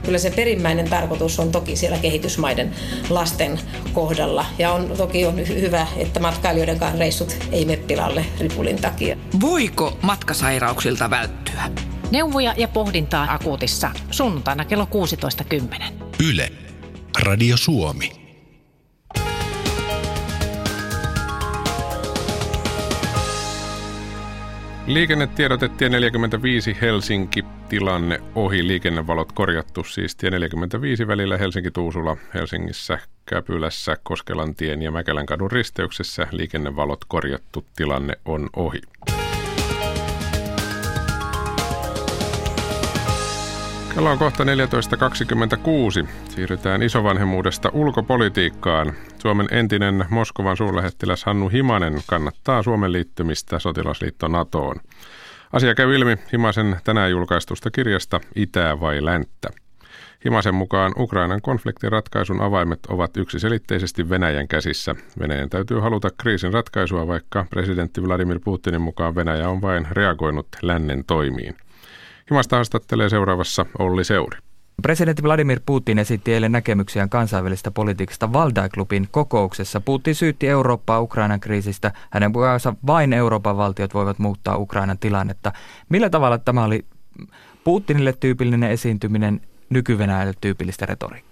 [0.04, 2.74] Kyllä se perimmäinen tarkoitus on toki siellä kehitysmaiden
[3.10, 3.60] lasten
[3.92, 4.46] kohdalla.
[4.58, 9.16] Ja on toki on hyvä, että matkailijoidenkaan reissut ei mene pilalle ripulin takia.
[9.40, 11.62] Voiko matkasairauksilta välttyä?
[12.10, 14.88] Neuvoja ja pohdintaa akuutissa sunnuntaina kello
[15.74, 15.92] 16.10.
[16.28, 16.52] Yle.
[17.22, 18.27] Radio Suomi.
[24.88, 28.66] Liikennetiedotettiin 45 Helsinki tilanne ohi.
[28.66, 36.26] Liikennevalot korjattu siis tie 45 välillä Helsinki-Tuusula Helsingissä Käpylässä Koskelantien ja Mäkelänkadun risteyksessä.
[36.30, 38.80] Liikennevalot korjattu tilanne on ohi.
[43.94, 46.08] Kello on kohta 14.26.
[46.28, 48.92] Siirrytään isovanhemmuudesta ulkopolitiikkaan.
[49.18, 54.76] Suomen entinen Moskovan suurlähettiläs Hannu Himanen kannattaa Suomen liittymistä sotilasliitto NATOon.
[55.52, 59.48] Asia käy ilmi Himasen tänään julkaistusta kirjasta Itää vai länttä.
[60.24, 64.94] Himasen mukaan Ukrainan konfliktin ratkaisun avaimet ovat yksiselitteisesti Venäjän käsissä.
[65.18, 71.04] Venäjän täytyy haluta kriisin ratkaisua, vaikka presidentti Vladimir Putinin mukaan Venäjä on vain reagoinut lännen
[71.04, 71.56] toimiin.
[72.30, 74.38] Himasta haastattelee seuraavassa Olli Seuri.
[74.82, 79.80] Presidentti Vladimir Putin esitti eilen näkemyksiään kansainvälistä politiikasta Valdai-klubin kokouksessa.
[79.80, 81.92] Putin syytti Eurooppaa Ukrainan kriisistä.
[82.10, 85.52] Hänen mukaansa vain Euroopan valtiot voivat muuttaa Ukrainan tilannetta.
[85.88, 86.84] Millä tavalla tämä oli
[87.64, 89.98] Putinille tyypillinen esiintyminen, nyky
[90.40, 91.27] tyypillistä retoriikkaa?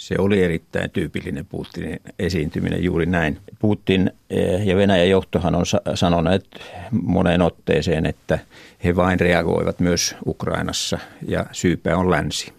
[0.00, 3.38] Se oli erittäin tyypillinen Putinin esiintyminen juuri näin.
[3.58, 6.44] Putin eh, ja Venäjän johtohan on sanoneet
[6.90, 8.38] moneen otteeseen, että
[8.84, 12.52] he vain reagoivat myös Ukrainassa ja syypä on länsi.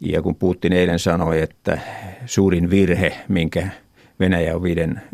[0.00, 1.78] Ja kun Putin eilen sanoi, että
[2.26, 3.68] suurin virhe, minkä
[4.20, 4.62] Venäjä on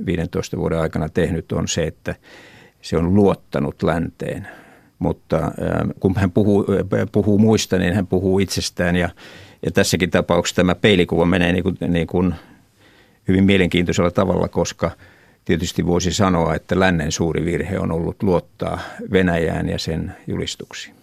[0.06, 2.14] 15 vuoden aikana tehnyt, on se, että
[2.82, 4.48] se on luottanut länteen.
[4.98, 9.08] Mutta eh, kun hän puhuu, eh, puhuu muista, niin hän puhuu itsestään ja
[9.62, 12.34] ja tässäkin tapauksessa tämä peilikuva menee niin kuin, niin kuin
[13.28, 14.90] hyvin mielenkiintoisella tavalla, koska
[15.44, 18.80] tietysti voisi sanoa, että lännen suuri virhe on ollut luottaa
[19.12, 20.94] Venäjään ja sen julistuksiin.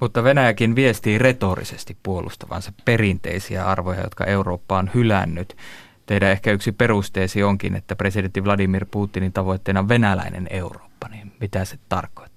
[0.00, 5.56] Mutta Venäjäkin viestii retorisesti puolustavansa perinteisiä arvoja, jotka Eurooppa on hylännyt.
[6.06, 11.08] Teidän ehkä yksi perusteesi onkin, että presidentti Vladimir Putinin tavoitteena on venäläinen Eurooppa.
[11.08, 12.31] Niin mitä se tarkoittaa?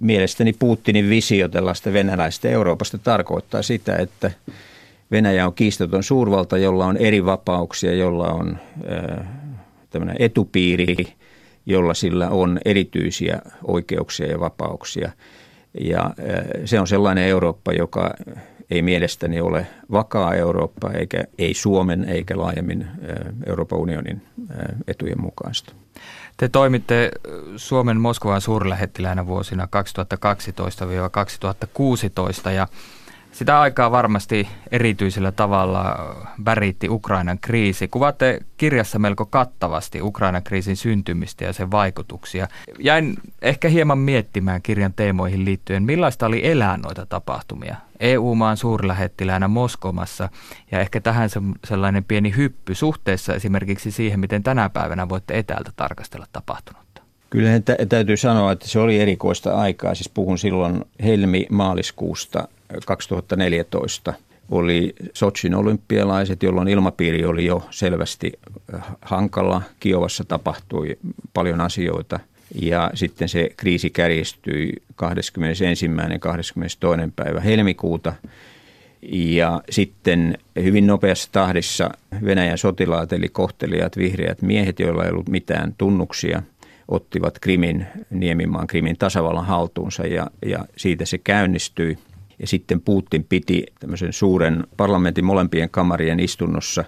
[0.00, 4.30] Mielestäni Putinin visio tällaista venäläistä Euroopasta tarkoittaa sitä, että
[5.10, 8.58] Venäjä on kiistaton suurvalta, jolla on eri vapauksia, jolla on
[9.90, 10.96] tämmöinen etupiiri
[11.66, 15.10] jolla sillä on erityisiä oikeuksia ja vapauksia.
[15.80, 16.10] Ja
[16.64, 18.14] se on sellainen Eurooppa, joka
[18.70, 22.86] ei mielestäni ole vakaa Eurooppa, eikä ei Suomen eikä laajemmin
[23.46, 24.22] Euroopan unionin
[24.86, 25.72] etujen mukaista.
[26.36, 27.10] Te toimitte
[27.56, 29.68] Suomen Moskovan suurlähettiläänä vuosina
[32.46, 32.68] 2012-2016 ja
[33.32, 35.96] sitä aikaa varmasti erityisellä tavalla
[36.44, 37.88] väritti Ukrainan kriisi.
[37.88, 42.48] Kuvaatte kirjassa melko kattavasti Ukrainan kriisin syntymistä ja sen vaikutuksia.
[42.78, 47.76] Jäin ehkä hieman miettimään kirjan teemoihin liittyen, millaista oli elää noita tapahtumia.
[48.00, 50.28] EU-maan suurlähettiläänä Moskomassa
[50.70, 51.28] ja ehkä tähän
[51.64, 56.89] sellainen pieni hyppy suhteessa esimerkiksi siihen, miten tänä päivänä voitte etäältä tarkastella tapahtunutta.
[57.30, 57.50] Kyllä
[57.88, 59.94] täytyy sanoa, että se oli erikoista aikaa.
[59.94, 62.48] Siis puhun silloin helmi-maaliskuusta
[62.86, 64.14] 2014
[64.50, 68.32] oli Sotsin olympialaiset, jolloin ilmapiiri oli jo selvästi
[68.74, 69.62] äh, hankala.
[69.80, 70.98] Kiovassa tapahtui
[71.34, 72.20] paljon asioita
[72.54, 75.86] ja sitten se kriisi kärjistyi 21.
[76.12, 77.12] ja 22.
[77.16, 78.12] päivä helmikuuta.
[79.12, 81.90] Ja sitten hyvin nopeassa tahdissa
[82.24, 86.42] Venäjän sotilaat eli kohtelijat vihreät miehet, joilla ei ollut mitään tunnuksia,
[86.90, 91.98] ottivat Krimin, Niemimaan Krimin tasavallan haltuunsa ja, ja siitä se käynnistyi–
[92.40, 96.84] ja sitten Putin piti tämmöisen suuren parlamentin molempien kamarien istunnossa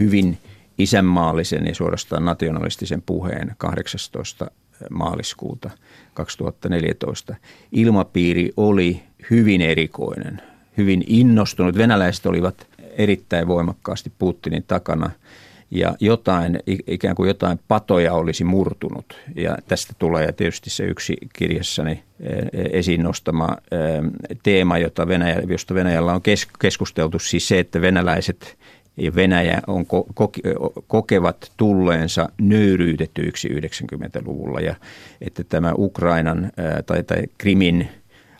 [0.00, 0.38] hyvin
[0.78, 4.50] isänmaallisen ja suorastaan nationalistisen puheen 18
[4.90, 5.70] maaliskuuta
[6.14, 7.34] 2014.
[7.72, 10.42] Ilmapiiri oli hyvin erikoinen,
[10.76, 11.76] hyvin innostunut.
[11.76, 15.10] Venäläiset olivat erittäin voimakkaasti Putinin takana–
[15.70, 19.20] ja jotain, ikään kuin jotain patoja olisi murtunut.
[19.36, 23.76] Ja tästä tulee tietysti se yksi kirjassani e, e, esiin nostama e,
[24.42, 26.22] teema, jota Venäjä, josta Venäjällä on
[26.58, 28.56] keskusteltu, siis se, että venäläiset
[28.96, 29.86] ja Venäjä on,
[30.86, 34.74] kokevat tulleensa nöyryytetyiksi 90-luvulla ja
[35.20, 36.52] että tämä Ukrainan
[36.86, 37.88] tai, tai Krimin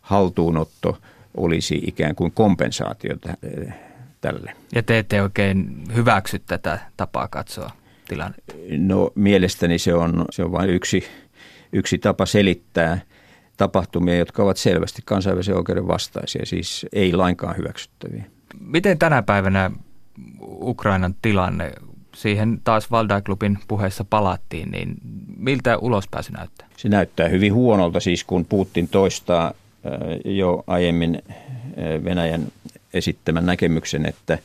[0.02, 0.98] haltuunotto
[1.36, 3.16] olisi ikään kuin kompensaatio
[4.26, 4.52] tälle.
[4.74, 7.70] Ja te ette oikein hyväksy tätä tapaa katsoa
[8.08, 8.54] tilannetta?
[8.78, 11.04] No mielestäni se on, se on vain yksi,
[11.72, 13.00] yksi tapa selittää
[13.56, 18.24] tapahtumia, jotka ovat selvästi kansainvälisen oikeuden vastaisia, siis ei lainkaan hyväksyttäviä.
[18.60, 19.70] Miten tänä päivänä
[20.42, 21.72] Ukrainan tilanne,
[22.14, 24.94] siihen taas Valdai-klubin puheessa palattiin, niin
[25.36, 26.68] miltä ulospääsy näyttää?
[26.76, 29.52] Se näyttää hyvin huonolta, siis kun Putin toistaa
[30.24, 31.22] jo aiemmin
[32.04, 32.46] Venäjän
[32.96, 34.38] esittämän näkemyksen, että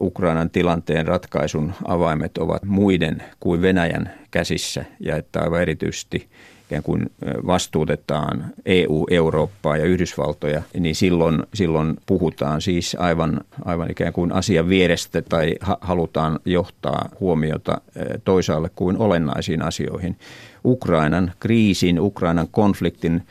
[0.00, 6.28] Ukrainan tilanteen ratkaisun avaimet ovat muiden kuin Venäjän käsissä ja että aivan erityisesti
[6.66, 7.10] ikään kuin
[7.46, 14.68] vastuutetaan EU, Eurooppaa ja Yhdysvaltoja, niin silloin, silloin puhutaan siis aivan, aivan ikään kuin asian
[14.68, 17.80] vierestä tai halutaan johtaa huomiota
[18.24, 20.16] toisaalle kuin olennaisiin asioihin.
[20.64, 23.22] Ukrainan kriisin, Ukrainan konfliktin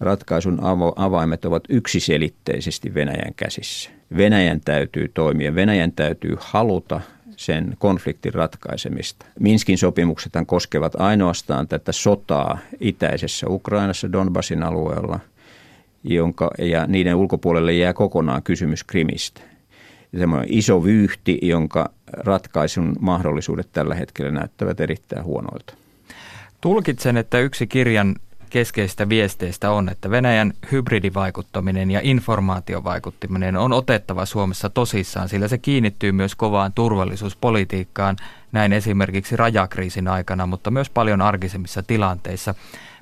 [0.00, 0.58] ratkaisun
[0.96, 3.90] avaimet ovat yksiselitteisesti Venäjän käsissä.
[4.16, 7.00] Venäjän täytyy toimia, Venäjän täytyy haluta
[7.36, 9.26] sen konfliktin ratkaisemista.
[9.40, 15.20] Minskin sopimukset koskevat ainoastaan tätä sotaa itäisessä Ukrainassa Donbasin alueella,
[16.04, 19.40] jonka, ja niiden ulkopuolelle jää kokonaan kysymys Krimistä.
[20.18, 25.74] Semmoinen iso vyyhti, jonka ratkaisun mahdollisuudet tällä hetkellä näyttävät erittäin huonoilta.
[26.60, 28.16] Tulkitsen, että yksi kirjan
[28.54, 36.12] keskeistä viesteistä on, että Venäjän hybridivaikuttaminen ja informaatiovaikuttaminen on otettava Suomessa tosissaan, sillä se kiinnittyy
[36.12, 38.16] myös kovaan turvallisuuspolitiikkaan,
[38.52, 42.54] näin esimerkiksi rajakriisin aikana, mutta myös paljon arkisemmissa tilanteissa.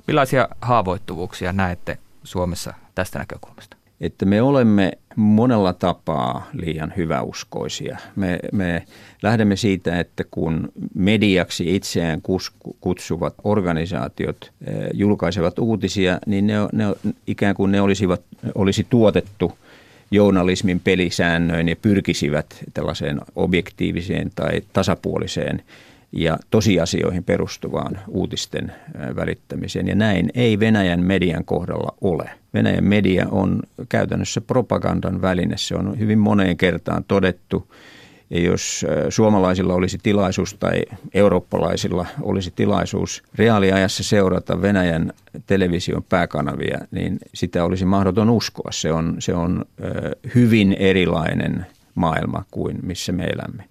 [0.07, 3.82] Millaisia haavoittuvuuksia näette Suomessa tästä näkökulmasta?
[4.03, 7.97] Että me olemme monella tapaa liian hyväuskoisia.
[8.15, 8.83] Me, me
[9.21, 12.21] lähdemme siitä, että kun mediaksi itseään
[12.81, 16.85] kutsuvat organisaatiot eh, julkaisevat uutisia, niin ne, ne
[17.27, 18.21] ikään kuin ne olisivat,
[18.55, 19.57] olisi tuotettu
[20.11, 25.63] journalismin pelisäännöin ja pyrkisivät tällaiseen objektiiviseen tai tasapuoliseen
[26.13, 28.71] ja tosiasioihin perustuvaan uutisten
[29.15, 29.87] välittämiseen.
[29.87, 32.29] Ja näin ei Venäjän median kohdalla ole.
[32.53, 35.57] Venäjän media on käytännössä propagandan väline.
[35.57, 37.67] Se on hyvin moneen kertaan todettu.
[38.29, 45.13] Ja jos suomalaisilla olisi tilaisuus tai eurooppalaisilla olisi tilaisuus reaaliajassa seurata Venäjän
[45.45, 48.71] television pääkanavia, niin sitä olisi mahdoton uskoa.
[48.71, 49.65] Se on, se on
[50.35, 53.63] hyvin erilainen maailma kuin missä me elämme.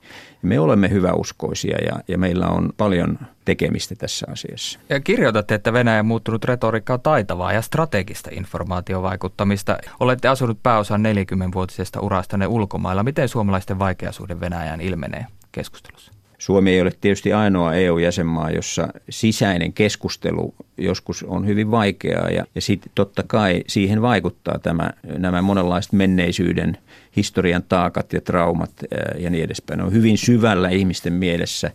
[0.42, 4.78] Me olemme hyväuskoisia ja, ja meillä on paljon tekemistä tässä asiassa.
[4.88, 9.78] Ja kirjoitatte, että Venäjän muuttunut retoriikka on taitavaa ja strategista informaatiovaikuttamista.
[10.00, 13.02] Olette asunut pääosan 40-vuotisesta urastanne ulkomailla.
[13.02, 16.12] Miten suomalaisten vaikeasuuden Venäjään ilmenee keskustelussa?
[16.42, 22.61] Suomi ei ole tietysti ainoa EU-jäsenmaa, jossa sisäinen keskustelu joskus on hyvin vaikeaa ja, ja
[22.61, 26.78] sitten totta kai siihen vaikuttaa tämä, nämä monenlaiset menneisyyden
[27.16, 28.70] historian taakat ja traumat
[29.18, 29.78] ja niin edespäin.
[29.78, 31.70] Ne on hyvin syvällä ihmisten mielessä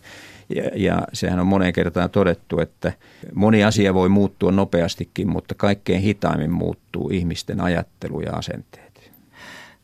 [0.54, 2.92] ja, ja sehän on moneen kertaan todettu, että
[3.34, 8.87] moni asia voi muuttua nopeastikin, mutta kaikkein hitaimmin muuttuu ihmisten ajattelu ja asenteet.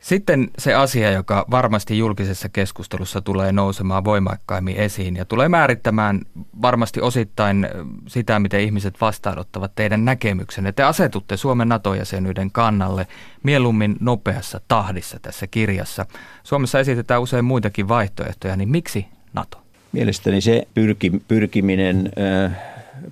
[0.05, 6.21] Sitten se asia, joka varmasti julkisessa keskustelussa tulee nousemaan voimakkaimmin esiin ja tulee määrittämään
[6.63, 7.69] varmasti osittain
[8.07, 10.73] sitä, miten ihmiset vastaanottavat teidän näkemyksenne.
[10.73, 13.07] Te asetutte Suomen NATO-jäsenyyden kannalle
[13.43, 16.07] mieluummin nopeassa tahdissa tässä kirjassa.
[16.43, 19.63] Suomessa esitetään usein muitakin vaihtoehtoja, niin miksi NATO?
[19.93, 22.13] Mielestäni se pyrki, pyrkiminen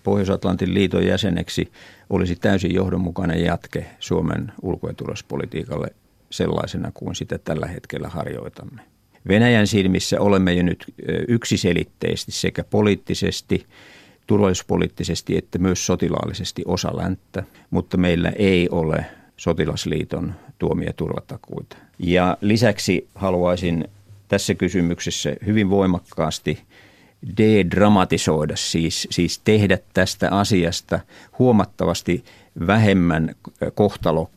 [0.02, 1.72] Pohjois-Atlantin liiton jäseneksi
[2.10, 5.88] olisi täysin johdonmukainen jatke Suomen ulko- ja turvallisuuspolitiikalle
[6.32, 8.82] sellaisena kuin sitä tällä hetkellä harjoitamme.
[9.28, 10.84] Venäjän silmissä olemme jo nyt
[11.28, 13.66] yksiselitteisesti sekä poliittisesti,
[14.26, 21.76] turvallisuuspoliittisesti että myös sotilaallisesti osa länttä, mutta meillä ei ole sotilasliiton tuomia turvatakuita.
[21.98, 23.84] Ja lisäksi haluaisin
[24.28, 26.58] tässä kysymyksessä hyvin voimakkaasti
[27.36, 31.00] de-dramatisoida, siis, siis tehdä tästä asiasta
[31.38, 32.24] huomattavasti
[32.66, 33.34] vähemmän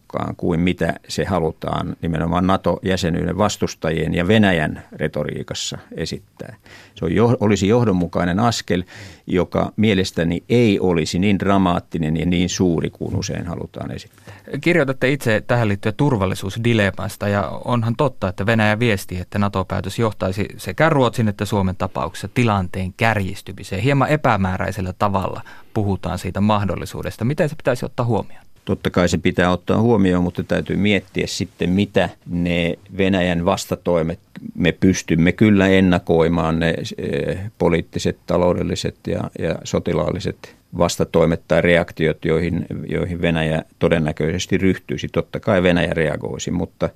[0.07, 6.55] kohtalokkaan kuin mitä se halutaan nimenomaan NATO-jäsenyyden vastustajien ja Venäjän retoriikassa esittää.
[6.95, 8.83] Se on, olisi johdonmukainen askel,
[9.27, 14.33] joka mielestäni ei olisi niin dramaattinen ja niin suuri kuin usein halutaan esittää.
[14.61, 20.89] Kirjoitatte itse tähän liittyen turvallisuusdilemasta ja onhan totta, että Venäjä viesti, että NATO-päätös johtaisi sekä
[20.89, 25.41] Ruotsin että Suomen tapauksessa tilanteen kärjistymiseen hieman epämääräisellä tavalla
[25.73, 27.25] puhutaan siitä mahdollisuudesta.
[27.25, 28.44] Miten se pitäisi ottaa huomioon?
[28.65, 34.19] Totta kai se pitää ottaa huomioon, mutta täytyy miettiä sitten, mitä ne Venäjän vastatoimet,
[34.55, 42.65] me pystymme kyllä ennakoimaan ne eh, poliittiset, taloudelliset ja, ja sotilaalliset vastatoimet tai reaktiot, joihin,
[42.87, 45.07] joihin Venäjä todennäköisesti ryhtyisi.
[45.07, 46.89] Totta kai Venäjä reagoisi, mutta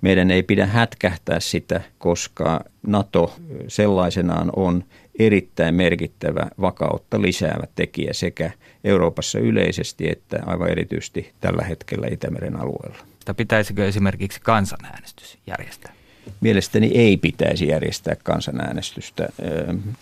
[0.00, 3.36] meidän ei pidä hätkähtää sitä, koska NATO
[3.68, 4.84] sellaisenaan on
[5.18, 8.50] erittäin merkittävä vakautta lisäävä tekijä sekä
[8.84, 13.06] Euroopassa yleisesti että aivan erityisesti tällä hetkellä Itämeren alueella.
[13.18, 15.92] Sitä pitäisikö esimerkiksi kansanäänestys järjestää?
[16.40, 19.28] Mielestäni ei pitäisi järjestää kansanäänestystä.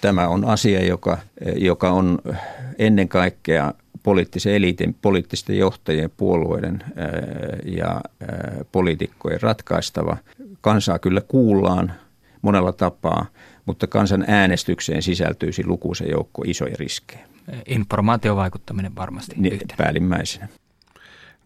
[0.00, 1.18] Tämä on asia, joka,
[1.56, 2.18] joka on
[2.78, 6.84] ennen kaikkea poliittisen eliitin, poliittisten johtajien, puolueiden
[7.64, 8.00] ja
[8.72, 10.16] poliitikkojen ratkaistava.
[10.60, 11.92] Kansaa kyllä kuullaan
[12.42, 13.26] monella tapaa,
[13.66, 17.26] mutta kansan äänestykseen sisältyisi lukuisen joukko isoja riskejä.
[17.66, 20.48] Informaatiovaikuttaminen varmasti niin, Päällimmäisenä.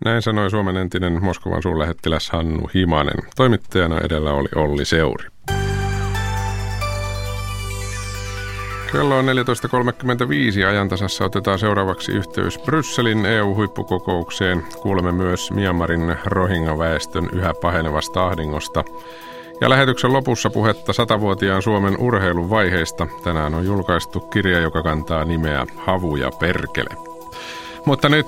[0.04, 3.22] Näin sanoi Suomen entinen Moskovan suurlähettiläs Hannu Himanen.
[3.36, 5.24] Toimittajana edellä oli Olli Seuri.
[8.92, 10.66] Kello on 14.35.
[10.68, 14.62] Ajantasassa otetaan seuraavaksi yhteys Brysselin EU-huippukokoukseen.
[14.82, 18.84] Kuulemme myös Myanmarin Rohingya-väestön yhä pahenevasta ahdingosta.
[19.60, 23.06] Ja lähetyksen lopussa puhetta satavuotiaan Suomen urheilun vaiheista.
[23.24, 26.90] Tänään on julkaistu kirja, joka kantaa nimeä Havu ja perkele.
[27.86, 28.26] Mutta nyt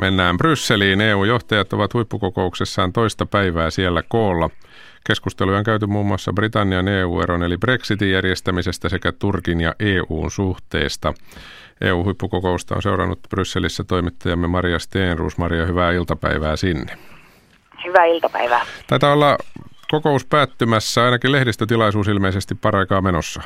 [0.00, 1.00] mennään Brysseliin.
[1.00, 4.50] EU-johtajat ovat huippukokouksessaan toista päivää siellä koolla.
[5.06, 11.14] Keskusteluja on käyty muun muassa Britannian EU-eron eli Brexitin järjestämisestä sekä Turkin ja EUn suhteesta.
[11.80, 15.38] EU-huippukokousta on seurannut Brysselissä toimittajamme Maria Steenruus.
[15.38, 16.98] Maria, hyvää iltapäivää sinne.
[17.84, 18.66] Hyvää iltapäivää.
[18.86, 19.38] Taitaa olla
[19.90, 23.42] kokous päättymässä, ainakin lehdistötilaisuus ilmeisesti paraikaa menossa.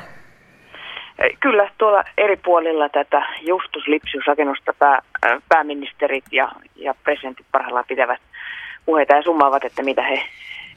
[1.41, 5.03] Kyllä, tuolla eri puolilla tätä Justus Lipsius-rakennusta pää,
[5.49, 8.21] pääministerit ja, ja presidentit parhaillaan pitävät
[8.87, 10.23] puheita ja summaavat, että mitä he,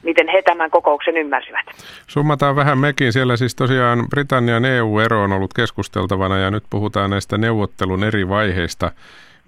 [0.02, 1.66] miten he tämän kokouksen ymmärsivät.
[2.06, 3.12] Summataan vähän mekin.
[3.12, 8.90] Siellä siis tosiaan Britannian EU-ero on ollut keskusteltavana ja nyt puhutaan näistä neuvottelun eri vaiheista.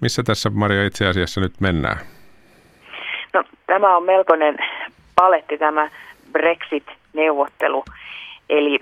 [0.01, 1.97] Missä tässä, Maria, itse asiassa nyt mennään?
[3.33, 4.57] No, tämä on melkoinen
[5.15, 5.89] paletti tämä
[6.31, 7.83] Brexit-neuvottelu.
[8.49, 8.79] Eli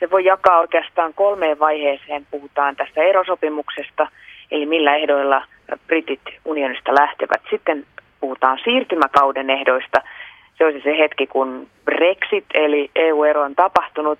[0.00, 2.26] se voi jakaa oikeastaan kolmeen vaiheeseen.
[2.30, 4.06] Puhutaan tästä erosopimuksesta,
[4.50, 5.44] eli millä ehdoilla
[5.86, 7.42] britit unionista lähtevät.
[7.50, 7.86] Sitten
[8.20, 10.02] puhutaan siirtymäkauden ehdoista.
[10.58, 14.18] Se olisi se hetki, kun Brexit, eli EU-ero on tapahtunut,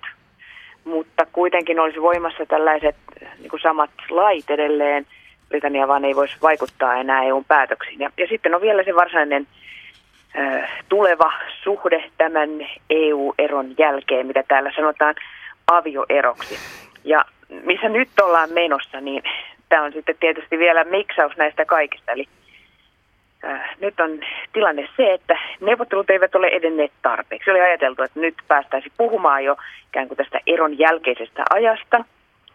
[0.85, 2.95] mutta kuitenkin olisi voimassa tällaiset
[3.39, 5.05] niin kuin samat lait edelleen.
[5.49, 7.99] Britannia vaan ei voisi vaikuttaa enää EUn päätöksiin.
[7.99, 9.47] Ja, ja sitten on vielä se varsinainen
[10.89, 12.49] tuleva suhde tämän
[12.89, 15.15] EU-eron jälkeen, mitä täällä sanotaan
[15.67, 16.59] avioeroksi.
[17.03, 17.25] Ja
[17.63, 19.23] missä nyt ollaan menossa, niin
[19.69, 22.11] tämä on sitten tietysti vielä miksaus näistä kaikista.
[22.11, 22.27] Eli
[23.79, 24.19] nyt on
[24.53, 27.51] tilanne se, että neuvottelut eivät ole edenneet tarpeeksi.
[27.51, 29.57] Oli ajateltu, että nyt päästäisiin puhumaan jo
[29.87, 32.05] ikään kuin tästä eron jälkeisestä ajasta,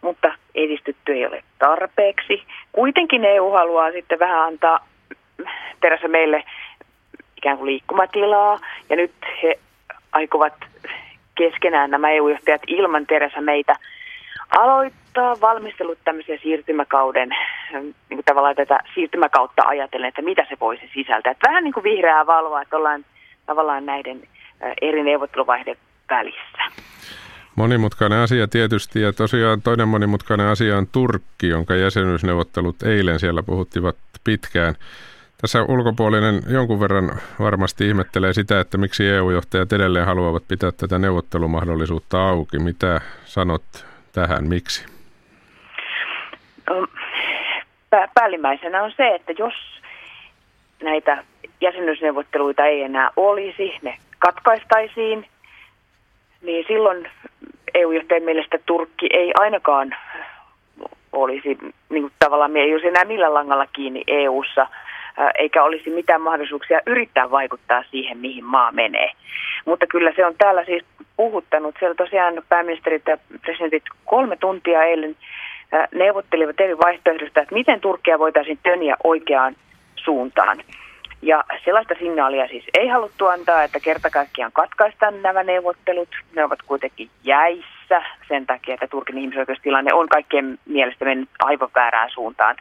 [0.00, 2.42] mutta edistytty ei ole tarpeeksi.
[2.72, 4.86] Kuitenkin EU haluaa sitten vähän antaa
[5.80, 6.44] terässä meille
[7.44, 9.58] ikään kuin liikkumatilaa, ja nyt he
[10.12, 10.54] aikovat
[11.34, 13.76] keskenään nämä EU-johtajat ilman terässä meitä
[14.58, 17.28] aloittaa valmistelut tämmöisiä siirtymäkauden,
[17.72, 21.32] niin kuin tavallaan tätä siirtymäkautta ajatellen, että mitä se voisi sisältää.
[21.32, 23.04] Että vähän niin kuin vihreää valoa, että ollaan
[23.46, 24.22] tavallaan näiden
[24.82, 25.76] eri neuvotteluvaiheiden
[26.10, 26.62] välissä.
[27.56, 33.96] Monimutkainen asia tietysti ja tosiaan toinen monimutkainen asia on Turkki, jonka jäsenyysneuvottelut eilen siellä puhuttivat
[34.24, 34.74] pitkään.
[35.44, 42.28] Tässä ulkopuolinen jonkun verran varmasti ihmettelee sitä, että miksi EU-johtajat edelleen haluavat pitää tätä neuvottelumahdollisuutta
[42.28, 42.58] auki.
[42.58, 43.62] Mitä sanot
[44.12, 44.86] tähän, miksi?
[48.14, 49.54] Päällimmäisenä on se, että jos
[50.82, 51.24] näitä
[51.60, 55.26] jäsenyysneuvotteluita ei enää olisi, ne katkaistaisiin,
[56.42, 57.10] niin silloin
[57.74, 59.96] EU-johtajan mielestä Turkki ei ainakaan
[61.12, 64.66] olisi niin kuin tavallaan, ei olisi enää millä langalla kiinni EU-ssa–
[65.34, 69.10] eikä olisi mitään mahdollisuuksia yrittää vaikuttaa siihen, mihin maa menee.
[69.64, 70.84] Mutta kyllä se on täällä siis
[71.16, 71.74] puhuttanut.
[71.78, 75.16] Siellä tosiaan pääministerit ja presidentit kolme tuntia eilen
[75.94, 79.56] neuvottelivat eri vaihtoehdosta, että miten Turkkia voitaisiin töniä oikeaan
[79.96, 80.58] suuntaan.
[81.22, 86.08] Ja sellaista signaalia siis ei haluttu antaa, että kerta kaikkiaan katkaistaan nämä neuvottelut.
[86.36, 92.10] Ne ovat kuitenkin jäissä sen takia, että Turkin ihmisoikeustilanne on kaikkien mielestä mennyt aivan väärään
[92.10, 92.56] suuntaan.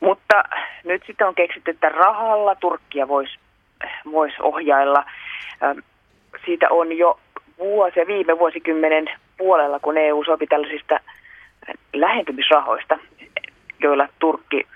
[0.00, 0.44] Mutta
[0.84, 3.38] nyt sitten on keksitty, että rahalla Turkkia voisi
[4.12, 5.04] vois ohjailla.
[6.44, 7.18] Siitä on jo
[7.58, 11.00] vuosi, viime vuosikymmenen puolella, kun EU sopi tällaisista
[11.92, 12.98] lähentymisrahoista,
[13.80, 14.66] joilla Turkki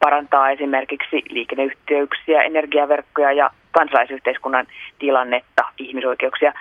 [0.00, 4.66] parantaa esimerkiksi liikenneyhteyksiä, energiaverkkoja ja kansalaisyhteiskunnan
[4.98, 6.52] tilannetta, ihmisoikeuksia.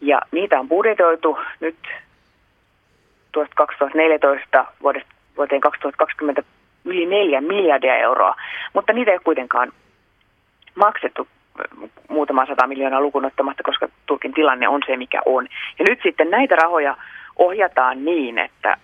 [0.00, 1.76] Ja niitä on budjetoitu nyt
[3.32, 6.42] tuosta 2014 vuodesta vuoteen 2020
[6.84, 8.36] yli neljä miljardia euroa,
[8.72, 9.72] mutta niitä ei ole kuitenkaan
[10.74, 11.28] maksettu
[12.08, 15.48] muutama sata miljoonaa lukunottamatta, koska Turkin tilanne on se, mikä on.
[15.78, 16.96] Ja nyt sitten näitä rahoja
[17.36, 18.76] ohjataan niin, että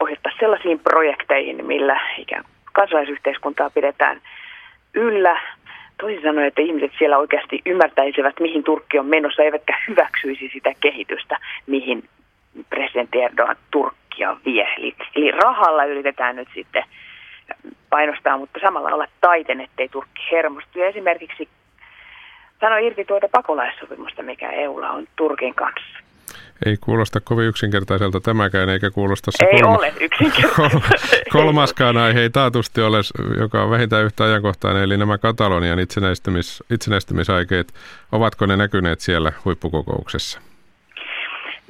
[0.00, 4.20] ohjataan sellaisiin projekteihin, millä ikään kansalaisyhteiskuntaa pidetään
[4.94, 5.40] yllä.
[6.00, 11.38] Toisin sanoen, että ihmiset siellä oikeasti ymmärtäisivät, mihin Turkki on menossa, eivätkä hyväksyisi sitä kehitystä,
[11.66, 12.04] mihin
[12.70, 13.56] presidentti Erdogan
[14.20, 14.74] Turkkia vie.
[14.78, 16.84] Eli, eli rahalla yritetään nyt sitten
[17.90, 20.78] painostaa, mutta samalla olla taiten, ettei Turkki hermostu.
[20.78, 21.48] Ja esimerkiksi
[22.60, 26.00] sano irti tuota pakolaissopimusta, mikä EUlla on Turkin kanssa.
[26.66, 29.92] Ei kuulosta kovin yksinkertaiselta tämäkään, eikä kuulosta se ei kolma, ole
[31.32, 32.98] kolmaskaan aihe ei taatusti ole,
[33.40, 37.74] joka on vähintään yhtä ajankohtainen, eli nämä Katalonian itsenäistymis, itsenäistymisaikeet,
[38.12, 40.49] ovatko ne näkyneet siellä huippukokouksessa?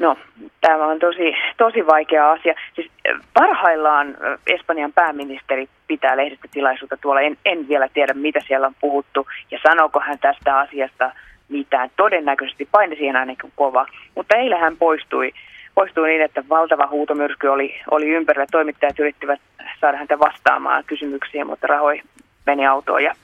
[0.00, 0.16] No,
[0.60, 2.54] tämä on tosi, tosi vaikea asia.
[2.74, 7.20] Siis eh, parhaillaan eh, Espanjan pääministeri pitää lehdistötilaisuutta tuolla.
[7.20, 11.12] En, en vielä tiedä, mitä siellä on puhuttu ja sanooko hän tästä asiasta
[11.48, 11.90] mitään.
[11.96, 13.86] Todennäköisesti paine siihen ainakin kova.
[14.14, 15.32] Mutta eilen hän poistui,
[15.74, 18.46] poistui niin, että valtava huutomyrsky oli, oli ympärillä.
[18.50, 19.40] Toimittajat yrittivät
[19.80, 22.02] saada häntä vastaamaan kysymyksiin, mutta rahoi
[22.46, 23.14] meni autoon ja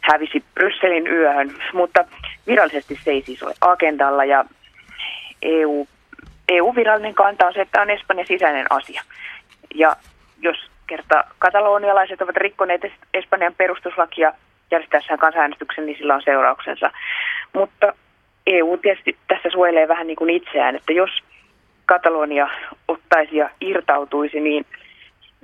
[0.00, 1.54] hävisi Brysselin yöhön.
[1.72, 2.04] Mutta
[2.46, 4.44] virallisesti se ei siis ole agendalla ja
[5.42, 5.86] EU,
[6.48, 9.02] EU-virallinen kanta on se, että on Espanjan sisäinen asia.
[9.74, 9.96] Ja
[10.40, 12.80] jos kerta katalonialaiset ovat rikkoneet
[13.14, 14.32] Espanjan perustuslakia
[14.70, 16.90] järjestäessään kansanäänestyksen, niin sillä on seurauksensa.
[17.52, 17.92] Mutta
[18.46, 21.10] EU tietysti tässä suojelee vähän niin kuin itseään, että jos
[21.86, 22.48] Katalonia
[22.88, 24.66] ottaisi ja irtautuisi, niin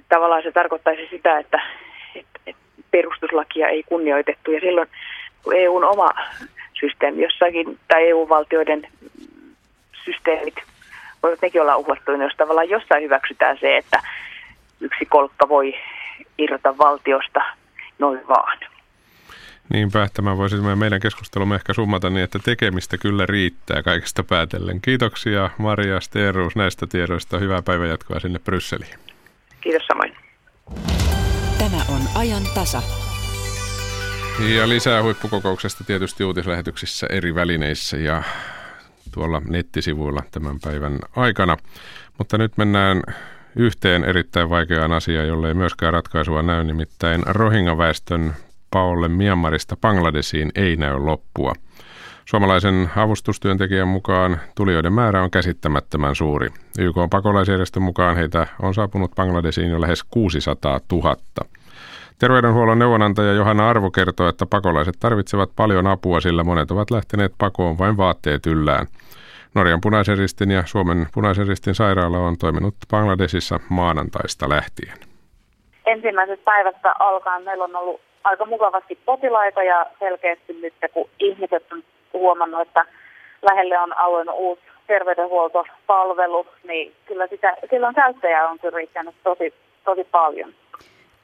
[0.09, 1.61] tavallaan se tarkoittaisi sitä, että,
[2.14, 4.53] että, että perustuslakia ei kunnioitettu.
[4.53, 4.88] Ja silloin
[5.42, 6.09] kun EUn oma
[6.80, 8.88] systeemi jossakin, tai EU-valtioiden
[10.13, 10.55] systeemit
[11.23, 14.03] voivat nekin olla uhlattuina, jos tavallaan jossain hyväksytään se, että
[14.81, 15.75] yksi kolkka voi
[16.39, 17.41] irrota valtiosta
[17.99, 18.59] noin vaan.
[19.73, 24.81] Niinpä, tämä voisi meidän keskustelumme ehkä summata niin, että tekemistä kyllä riittää kaikesta päätellen.
[24.81, 27.39] Kiitoksia Maria Steruus näistä tiedoista.
[27.39, 28.99] Hyvää päivänjatkoa sinne Brysseliin.
[29.61, 30.17] Kiitos samoin.
[31.59, 32.83] Tämä on ajan tasa.
[34.57, 38.23] Ja lisää huippukokouksesta tietysti uutislähetyksissä eri välineissä ja
[39.09, 41.57] tuolla nettisivuilla tämän päivän aikana.
[42.19, 43.03] Mutta nyt mennään
[43.57, 48.35] yhteen erittäin vaikeaan asiaan, jolle ei myöskään ratkaisua näy, nimittäin Rohingya-väestön
[48.71, 51.53] paolle Myanmarista Bangladesiin ei näy loppua.
[52.25, 56.49] Suomalaisen avustustyöntekijän mukaan tulijoiden määrä on käsittämättömän suuri.
[56.79, 61.17] YK on pakolaisjärjestön mukaan heitä on saapunut Bangladesiin jo lähes 600 000.
[62.21, 67.79] Terveydenhuollon neuvonantaja Johanna Arvo kertoo, että pakolaiset tarvitsevat paljon apua, sillä monet ovat lähteneet pakoon
[67.79, 68.87] vain vaatteet yllään.
[69.55, 74.99] Norjan punaisen ristin ja Suomen punaisen ristin sairaala on toiminut Bangladesissa maanantaista lähtien.
[75.87, 81.83] Ensimmäisestä päivästä alkaen meillä on ollut aika mukavasti potilaita ja selkeästi nyt kun ihmiset on
[82.12, 82.85] huomannut, että
[83.43, 89.55] lähelle on avoin uusi terveydenhuoltopalvelu, niin kyllä sitä, silloin käyttäjää on kyllä riittänyt tosi,
[89.85, 90.55] tosi paljon.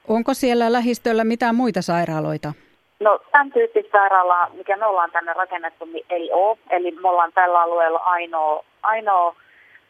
[0.09, 2.53] Onko siellä lähistöllä mitään muita sairaaloita?
[3.01, 6.59] No tämän tyyppistä sairaalaa, mikä me ollaan tänne rakennettu, niin ei ole.
[6.71, 9.37] Eli me ollaan tällä alueella ainoa, ainoa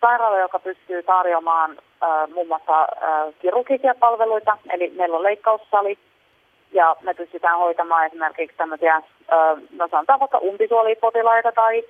[0.00, 4.58] sairaala, joka pystyy tarjoamaan äh, muun muassa äh, kirurgisia palveluita.
[4.70, 5.98] Eli meillä on leikkaussali
[6.72, 9.02] ja me pystytään hoitamaan esimerkiksi tämmöisiä, äh,
[9.76, 11.82] no sanotaan vaikka umpisuolipotilaita tai,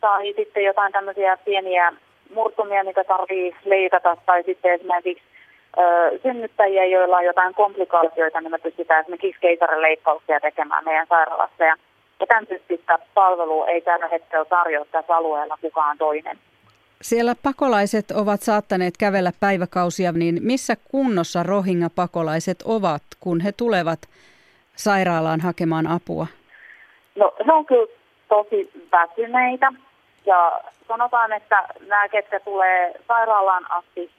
[0.00, 1.92] tai sitten jotain tämmöisiä pieniä
[2.34, 5.31] murtumia, mitä tarvii leikata tai sitten esimerkiksi
[6.22, 11.64] synnyttäjiä, joilla on jotain komplikaatioita, niin me pystytään esimerkiksi keisarileikkauksia tekemään meidän sairaalassa.
[11.64, 11.76] Ja,
[12.20, 16.38] ja tämän tyyppistä palvelua ei tällä hetkellä tarjoa tässä alueella kukaan toinen.
[17.02, 23.98] Siellä pakolaiset ovat saattaneet kävellä päiväkausia, niin missä kunnossa Rohingya-pakolaiset ovat, kun he tulevat
[24.76, 26.26] sairaalaan hakemaan apua?
[27.16, 27.86] No se on kyllä
[28.28, 29.72] tosi väsyneitä
[30.26, 34.10] ja sanotaan, että nämä, ketkä tulee sairaalaan asti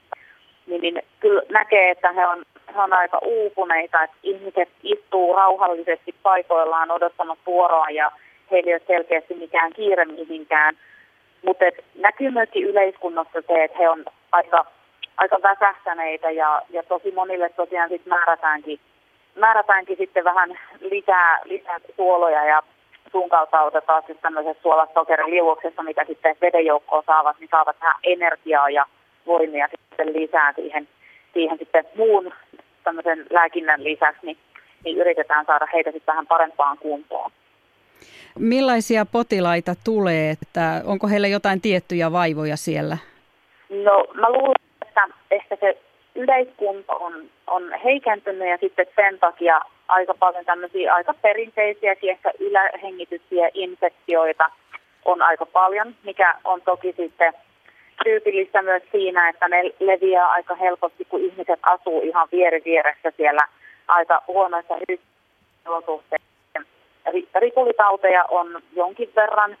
[0.66, 2.44] niin, niin kyllä näkee, että he on,
[2.74, 8.12] he on aika uupuneita, että ihmiset istuu rauhallisesti paikoillaan odottamassa vuoroa ja
[8.50, 10.74] heillä ei ole selkeästi mikään kiire mihinkään.
[11.44, 14.66] Mutta näkyy myöskin yleiskunnassa se, että he on aika,
[15.16, 18.80] aika väsähtäneitä ja, ja tosi monille tosiaan sit määrätäänkin,
[19.34, 22.62] määrätäänkin sitten vähän lisää, lisää suoloja ja
[23.12, 28.86] suun kautta otetaan siis tämmöisessä suolasokeriliuoksessa, mitä sitten vedenjoukkoon saavat, niin saavat vähän energiaa ja
[29.26, 30.88] voimia sitten lisää siihen,
[31.32, 32.32] siihen sitten muun
[32.84, 34.38] tämmöisen lääkinnän lisäksi, niin,
[34.84, 37.30] niin yritetään saada heitä sitten vähän parempaan kuntoon.
[38.38, 42.98] Millaisia potilaita tulee, että onko heillä jotain tiettyjä vaivoja siellä?
[43.84, 44.54] No mä luulen,
[44.86, 45.78] että ehkä se
[46.14, 47.12] yleiskunto on,
[47.46, 54.50] on heikentynyt ja sitten sen takia aika paljon tämmöisiä aika perinteisiä, ehkä ylähengityksiä, infektioita
[55.04, 57.32] on aika paljon, mikä on toki sitten
[58.04, 63.42] tyypillistä myös siinä, että ne leviää aika helposti, kun ihmiset asuu ihan vieri vieressä siellä
[63.88, 64.74] aika huonoissa
[65.66, 66.24] olosuhteissa.
[67.34, 69.56] Ripulitauteja on jonkin verran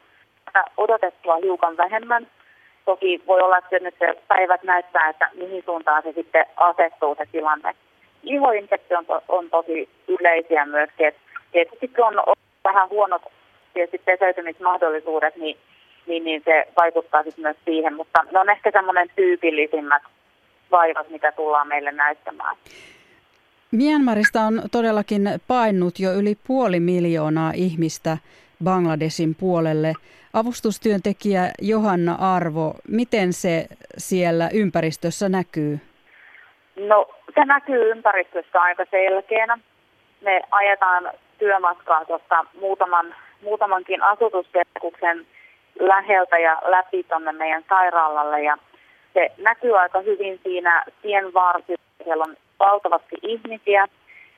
[0.76, 2.26] odotettua hiukan vähemmän.
[2.84, 7.24] Toki voi olla, että nyt se päivät näyttää, että mihin suuntaan se sitten asettuu se
[7.32, 7.74] tilanne.
[8.22, 11.12] Ihoinfektio on, to, on tosi yleisiä myöskin.
[11.52, 13.22] Tietysti kun on vähän huonot
[14.04, 15.56] peseytymismahdollisuudet, niin
[16.06, 20.02] niin, niin se vaikuttaa sitten myös siihen, mutta ne on ehkä semmoinen tyypillisimmät
[20.70, 22.56] vaivat, mitä tullaan meille näyttämään.
[23.72, 28.18] Myanmarista on todellakin painut jo yli puoli miljoonaa ihmistä
[28.64, 29.92] Bangladesin puolelle.
[30.32, 33.66] Avustustyöntekijä Johanna Arvo, miten se
[33.98, 35.78] siellä ympäristössä näkyy?
[36.76, 39.58] No se näkyy ympäristössä aika selkeänä.
[40.20, 45.26] Me ajetaan työmatkaa tuosta muutaman, muutamankin asutuskeskuksen
[45.80, 48.58] läheltä ja läpi tuonne meidän sairaalalle ja
[49.14, 51.84] se näkyy aika hyvin siinä tien varsilla.
[52.04, 53.86] Siellä on valtavasti ihmisiä.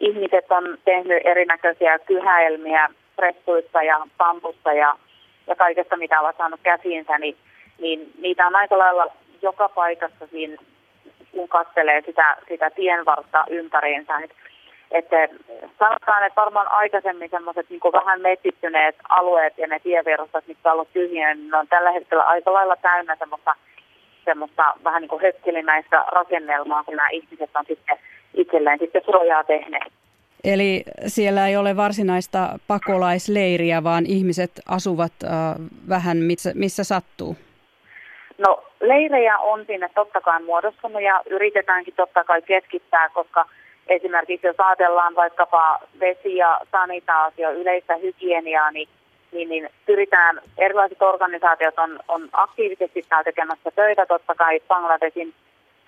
[0.00, 4.96] Ihmiset on tehnyt erinäköisiä kyhäelmiä pressuissa ja pampussa ja,
[5.46, 7.36] ja kaikesta, mitä ovat saanut käsiinsä, niin,
[7.78, 9.06] niin niitä on aika lailla
[9.42, 10.56] joka paikassa siinä,
[11.32, 14.18] kun katselee sitä, sitä tienvartta ympäriinsä.
[14.18, 14.36] Että
[14.90, 15.16] että
[15.78, 20.92] sanotaan, että varmaan aikaisemmin semmoiset niin vähän metsittyneet alueet ja ne tieverostot, mitkä on ollut
[20.92, 23.54] tyhjiä, niin ne on tällä hetkellä aika lailla täynnä semmoista,
[24.24, 27.98] semmoista vähän niin kuin hökkelimäistä rakennelmaa, kun nämä ihmiset on sitten
[28.34, 29.92] itselleen sitten suojaa tehneet.
[30.44, 35.30] Eli siellä ei ole varsinaista pakolaisleiriä, vaan ihmiset asuvat äh,
[35.88, 37.36] vähän missä, missä sattuu?
[38.38, 43.44] No leirejä on sinne totta kai muodostunut ja yritetäänkin totta kai keskittää, koska–
[43.88, 48.88] esimerkiksi jos ajatellaan vaikkapa vesi- ja sanitaatio, yleistä hygieniaa, niin,
[49.32, 55.34] niin, niin pyritään, erilaiset organisaatiot on, on aktiivisesti täällä tekemässä töitä, totta kai Bangladesin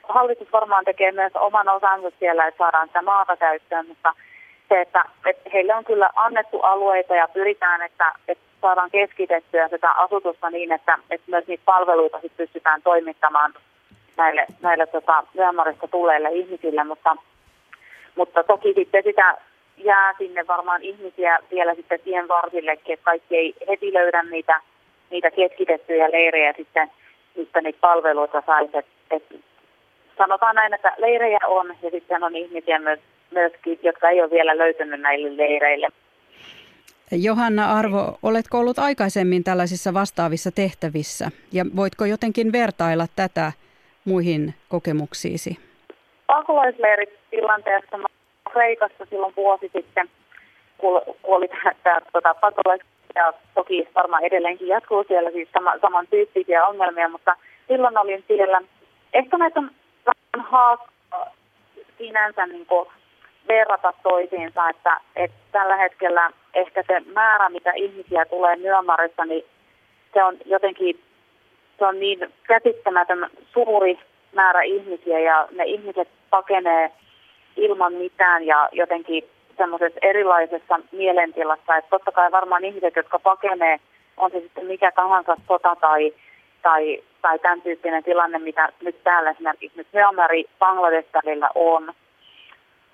[0.09, 4.15] hallitus varmaan tekee myös oman osansa siellä, että saadaan sitä maata käyttöön, mutta
[4.69, 9.93] se, että, että heille on kyllä annettu alueita ja pyritään, että, että saadaan keskitettyä sitä
[9.93, 13.55] asutusta niin, että, että myös niitä palveluita sit pystytään toimittamaan
[14.17, 15.89] näille, näille tota, Myanmarista
[16.33, 17.17] ihmisille, mutta
[18.19, 19.37] mutta toki sitten sitä
[19.77, 24.61] jää sinne varmaan ihmisiä vielä sitten tien varsillekin, että kaikki ei heti löydä niitä,
[25.11, 26.91] niitä keskitettyjä leirejä sitten,
[27.37, 28.77] mistä niitä palveluita saisi.
[28.77, 29.41] Et, et,
[30.19, 33.01] sanotaan näin, että leirejä on ja sitten on ihmisiä myös
[33.31, 35.89] myöskin, jotka ei ole vielä löytynyt näille leireille.
[37.13, 43.53] Johanna Arvo, oletko ollut aikaisemmin tällaisissa vastaavissa tehtävissä ja voitko jotenkin vertailla tätä
[44.05, 45.59] muihin kokemuksiisi?
[46.27, 47.99] Pakolaisleiritilanteessa
[48.53, 50.09] Kreikassa silloin vuosi sitten,
[50.79, 51.49] kun oli
[51.83, 52.81] tämä tota, pakolais
[53.15, 57.37] ja toki varmaan edelleenkin jatkuu siellä siis sama, samantyyppisiä ongelmia, mutta
[57.69, 58.61] silloin olin siellä.
[59.13, 59.71] Ehkä näitä on
[60.07, 61.33] vähän haastaa
[61.99, 62.89] sinänsä niin kuin
[63.49, 69.45] verrata toisiinsa, että, että tällä hetkellä ehkä se määrä, mitä ihmisiä tulee Myanmarissa, niin
[70.15, 71.01] se on jotenkin
[71.79, 73.99] se on niin käsittämätön suuri
[74.33, 76.93] määrä ihmisiä ja ne ihmiset pakenee
[77.59, 79.25] ilman mitään ja jotenkin
[79.57, 81.77] semmoisessa erilaisessa mielentilassa.
[81.77, 83.81] Että totta kai varmaan ihmiset, jotka pakenee,
[84.17, 86.15] on se sitten mikä tahansa sota tai,
[86.63, 91.09] tai, tai tämän tyyppinen tilanne, mitä nyt täällä esimerkiksi nyt Myanmari Bangladesh
[91.55, 91.93] on.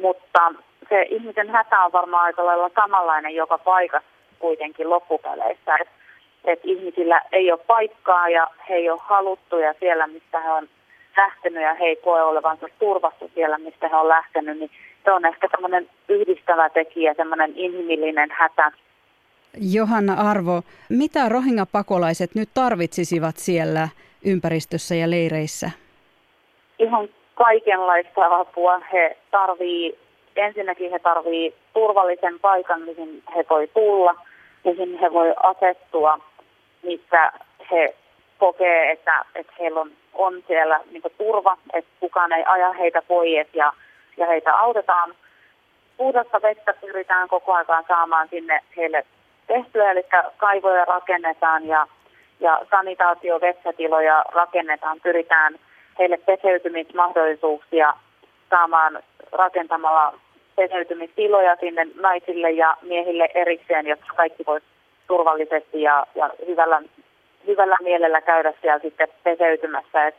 [0.02, 0.52] Mutta
[0.88, 4.08] se ihmisen hätä on varmaan aika lailla samanlainen joka paikassa
[4.38, 5.76] kuitenkin loppupeleissä.
[5.80, 5.94] Että
[6.44, 10.68] et ihmisillä ei ole paikkaa ja he ei ole haluttuja siellä, mistä he on
[11.16, 14.70] lähtenyt ja he ei koe olevansa turvassa siellä, mistä he on lähtenyt, niin
[15.04, 18.72] se on ehkä tämmöinen yhdistävä tekijä, semmoinen inhimillinen hätä.
[19.72, 23.88] Johanna Arvo, mitä rohinga-pakolaiset nyt tarvitsisivat siellä
[24.24, 25.70] ympäristössä ja leireissä?
[26.78, 28.78] Ihan kaikenlaista apua.
[28.92, 29.98] He tarvii,
[30.36, 34.14] ensinnäkin he tarvii turvallisen paikan, mihin he voi tulla,
[34.64, 36.18] mihin he voi asettua,
[36.82, 37.32] missä
[37.70, 37.94] he
[38.38, 43.48] kokee, että, että heillä on, on siellä niin turva, että kukaan ei aja heitä pois
[43.54, 43.72] ja
[44.16, 45.14] ja heitä autetaan.
[45.96, 49.06] Puhdasta vettä pyritään koko ajan saamaan sinne heille
[49.46, 50.04] tehtyä, eli
[50.36, 51.86] kaivoja rakennetaan ja,
[52.40, 55.00] ja sanitaatiovetsätiloja rakennetaan.
[55.02, 55.54] Pyritään
[55.98, 57.94] heille peseytymismahdollisuuksia
[58.50, 59.02] saamaan
[59.32, 60.18] rakentamalla
[60.56, 64.66] peseytymistiloja sinne naisille ja miehille erikseen, jotta kaikki voisi
[65.06, 66.82] turvallisesti ja, ja hyvällä,
[67.46, 70.06] hyvällä mielellä käydä siellä sitten peseytymässä.
[70.06, 70.14] Et,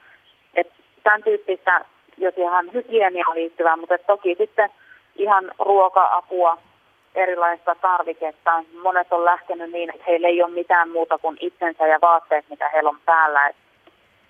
[0.53, 0.71] et
[1.03, 1.85] tämän tyyppistä
[2.17, 4.69] jos ihan hygieniaan liittyvää, mutta toki sitten
[5.15, 6.57] ihan ruoka-apua,
[7.15, 8.63] erilaista tarviketta.
[8.83, 12.69] Monet on lähtenyt niin, että heillä ei ole mitään muuta kuin itsensä ja vaatteet, mitä
[12.69, 13.47] heillä on päällä.
[13.47, 13.55] Et,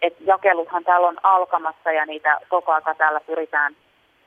[0.01, 3.75] et jakeluthan täällä on alkamassa ja niitä koko ajan täällä pyritään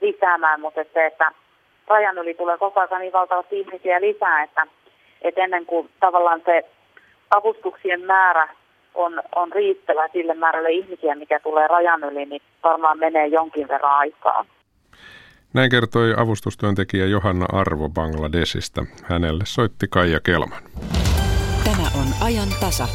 [0.00, 1.32] lisäämään, mutta et se, että
[1.86, 4.66] rajan yli tulee koko ajan niin valtavasti ihmisiä lisää, että,
[5.22, 6.64] että ennen kuin tavallaan se
[7.30, 8.48] avustuksien määrä
[8.98, 13.98] on, on riittävä sille määrälle ihmisiä, mikä tulee rajan yli, niin varmaan menee jonkin verran
[13.98, 14.44] aikaa.
[15.54, 18.86] Näin kertoi avustustyöntekijä Johanna Arvo Bangladesista.
[19.04, 20.62] Hänelle soitti Kaija Kelman.
[21.64, 22.88] Tämä on ajan tasa.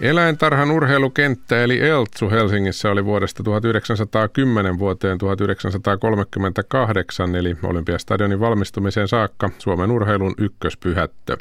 [0.00, 9.90] Eläintarhan urheilukenttä eli Eltsu Helsingissä oli vuodesta 1910 vuoteen 1938 eli Olympiastadionin valmistumiseen saakka Suomen
[9.90, 11.36] urheilun ykköspyhättö.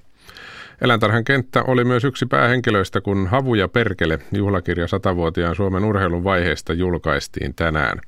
[0.82, 6.74] Eläintarhan kenttä oli myös yksi päähenkilöistä, kun Havu ja Perkele, juhlakirja satavuotiaan Suomen urheilun vaiheesta
[6.74, 8.00] julkaistiin tänään.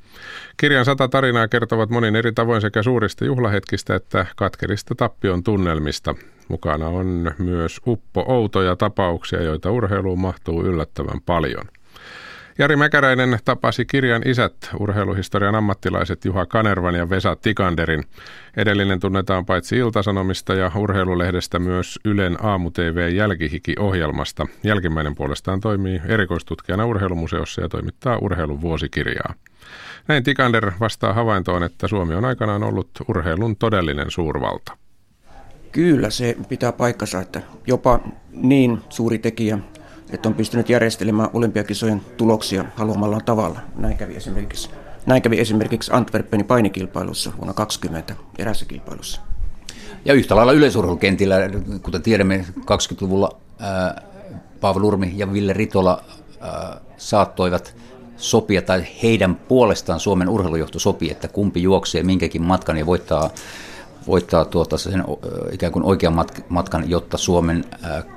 [0.57, 6.15] Kirjan sata tarinaa kertovat monin eri tavoin sekä suurista juhlahetkistä että katkerista tappion tunnelmista.
[6.47, 11.65] Mukana on myös uppo outoja tapauksia, joita urheiluun mahtuu yllättävän paljon.
[12.59, 18.03] Jari Mäkäräinen tapasi kirjan isät, urheiluhistorian ammattilaiset Juha Kanervan ja Vesa Tikanderin.
[18.57, 24.47] Edellinen tunnetaan paitsi Iltasanomista ja urheilulehdestä myös Ylen aamu-tv Jälkihiki-ohjelmasta.
[24.63, 29.33] Jälkimmäinen puolestaan toimii erikoistutkijana urheilumuseossa ja toimittaa urheilun vuosikirjaa.
[30.07, 34.77] Näin Tikander vastaa havaintoon, että Suomi on aikanaan ollut urheilun todellinen suurvalta.
[35.71, 37.99] Kyllä se pitää paikkansa, että jopa
[38.31, 39.59] niin suuri tekijä
[40.13, 43.59] että on pystynyt järjestelemään olympiakisojen tuloksia haluamallaan tavalla.
[43.75, 44.69] Näin kävi esimerkiksi,
[45.05, 49.21] näin kävi esimerkiksi Antwerpenin painikilpailussa vuonna 20 erässä kilpailussa.
[50.05, 51.35] Ja yhtä lailla yleisurheilukentillä,
[51.81, 54.01] kuten tiedämme 20-luvulla, ää,
[54.61, 56.03] Paavo Nurmi ja Ville Ritola
[56.41, 57.75] ää, saattoivat
[58.17, 63.29] sopia, tai heidän puolestaan Suomen urheilujohto sopii, että kumpi juoksee minkäkin matkan ja voittaa
[64.07, 65.03] voittaa tuota sen
[65.51, 67.65] ikään kuin oikean matkan, jotta Suomen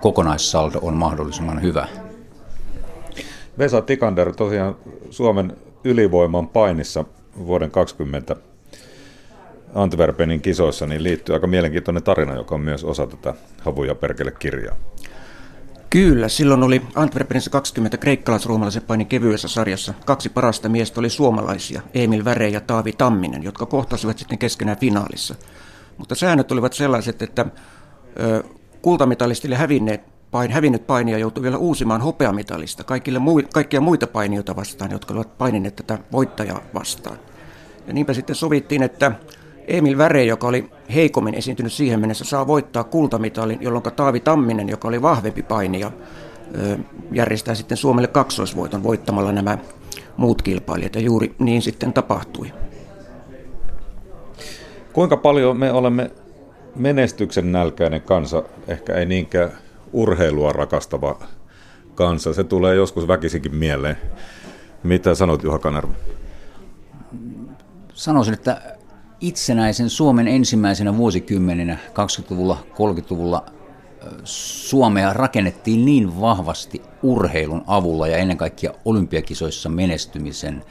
[0.01, 1.89] kokonaissaldo on mahdollisimman hyvä.
[3.59, 4.77] Vesa Tikander, tosiaan
[5.11, 7.05] Suomen ylivoiman painissa
[7.47, 8.37] vuoden 20
[9.75, 14.77] Antwerpenin kisoissa niin liittyy aika mielenkiintoinen tarina, joka on myös osa tätä Havuja perkele kirjaa.
[15.91, 19.95] Kyllä, silloin oli Antwerpenissa 20 kreikkalais-ruomalaisen painin kevyessä sarjassa.
[20.07, 25.35] Kaksi parasta miestä oli suomalaisia, Emil Väre ja Taavi Tamminen, jotka kohtasivat sitten keskenään finaalissa.
[25.99, 27.47] Mutta säännöt olivat sellaiset, että
[28.83, 34.91] kultamitalistille hävinneet pain, hävinnyt painija joutui vielä uusimaan hopeamitalista kaikille muu, kaikkia muita painijoita vastaan,
[34.91, 37.19] jotka olivat painineet tätä voittajaa vastaan.
[37.87, 39.13] Ja niinpä sitten sovittiin, että
[39.67, 44.89] Emil Väre, joka oli heikommin esiintynyt siihen mennessä, saa voittaa kultamitalin, jolloin Taavi Tamminen, joka
[44.89, 45.93] oli vahvempi painija,
[47.13, 49.59] järjestää sitten Suomelle kaksoisvoiton voittamalla nämä
[50.17, 50.95] muut kilpailijat.
[50.95, 52.53] Ja juuri niin sitten tapahtui.
[54.97, 56.11] Kuinka paljon me olemme
[56.77, 59.51] menestyksen nälkäinen kansa, ehkä ei niinkään
[59.93, 61.19] urheilua rakastava
[61.95, 62.35] kansa.
[62.35, 63.97] Se tulee joskus väkisinkin mieleen.
[64.83, 65.93] Mitä sanot Juha Kanerva?
[67.95, 68.77] Sanoisin, että
[69.21, 73.47] itsenäisen Suomen ensimmäisenä vuosikymmeninä 20-luvulla, 30-luvulla
[74.25, 80.65] Suomea rakennettiin niin vahvasti urheilun avulla ja ennen kaikkea olympiakisoissa menestymisen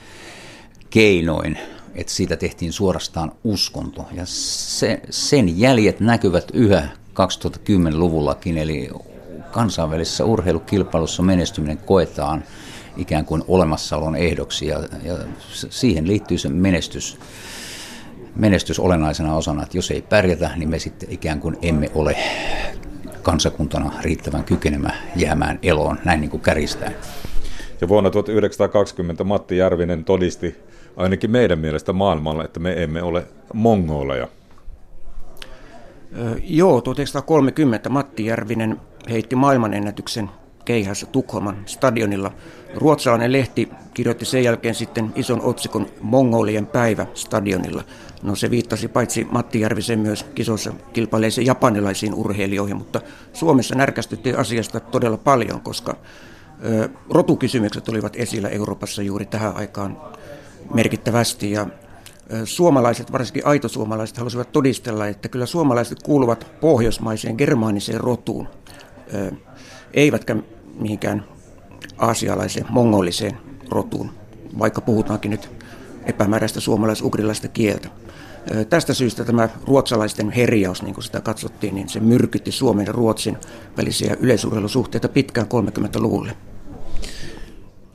[0.90, 1.58] keinoin,
[1.96, 4.08] että siitä tehtiin suorastaan uskonto.
[4.12, 8.90] Ja se, sen jäljet näkyvät yhä 2010-luvullakin, eli
[9.52, 12.44] kansainvälisessä urheilukilpailussa menestyminen koetaan
[12.98, 15.18] ikään kuin olemassaolon ehdoksi ja, ja
[15.50, 17.18] siihen liittyy se menestys,
[18.36, 22.18] menestys olennaisena osana, että jos ei pärjätä, niin me sitten ikään kuin emme ole
[23.22, 26.92] kansakuntana riittävän kykenemä jäämään eloon, näin niin kuin käristää.
[27.82, 30.56] Ja vuonna 1920 Matti Järvinen todisti
[30.98, 34.28] ainakin meidän mielestä maailmalla, että me emme ole mongoleja.
[36.44, 40.30] Joo, 1930 Matti Järvinen heitti maailmanennätyksen
[40.66, 42.32] keihässä Tukholman stadionilla.
[42.76, 47.84] Ruotsalainen lehti kirjoitti sen jälkeen sitten ison otsikon Mongolien päivä stadionilla.
[48.24, 53.02] No se viittasi paitsi Matti Järvisen myös kisossa kilpaileisiin japanilaisiin urheilijoihin, mutta
[53.34, 55.96] Suomessa närkästyttiin asiasta todella paljon, koska
[56.66, 59.98] ö, rotukysymykset olivat esillä Euroopassa juuri tähän aikaan
[60.74, 61.68] merkittävästi ja
[62.44, 68.48] suomalaiset, varsinkin aitosuomalaiset, halusivat todistella, että kyllä suomalaiset kuuluvat pohjoismaiseen germaaniseen rotuun,
[69.94, 70.36] eivätkä
[70.80, 71.26] mihinkään
[71.98, 73.38] aasialaiseen, mongoliseen
[73.70, 74.12] rotuun,
[74.60, 75.50] vaikka puhutaankin nyt
[76.06, 77.90] epämääräistä suomalais-ugrilaista kieltä.
[78.70, 83.38] Tästä syystä tämä ruotsalaisten herjaus, niin kuin sitä katsottiin, niin se myrkytti Suomen ja Ruotsin
[83.78, 86.38] välisiä yleisurheilusuhteita pitkään 30-luvulle.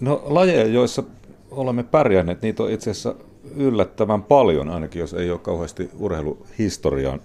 [0.01, 1.03] No lajeja, joissa
[1.51, 3.15] olemme pärjänneet, niitä on itse asiassa
[3.57, 7.21] yllättävän paljon, ainakin jos ei ole kauheasti urheiluhistoriaan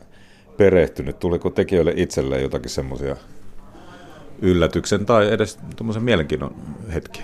[0.57, 1.19] perehtynyt.
[1.19, 3.15] Tuliko tekijöille itselleen jotakin semmoisia
[4.41, 6.55] yllätyksen tai edes tuommoisen mielenkiinnon
[6.93, 7.21] hetki?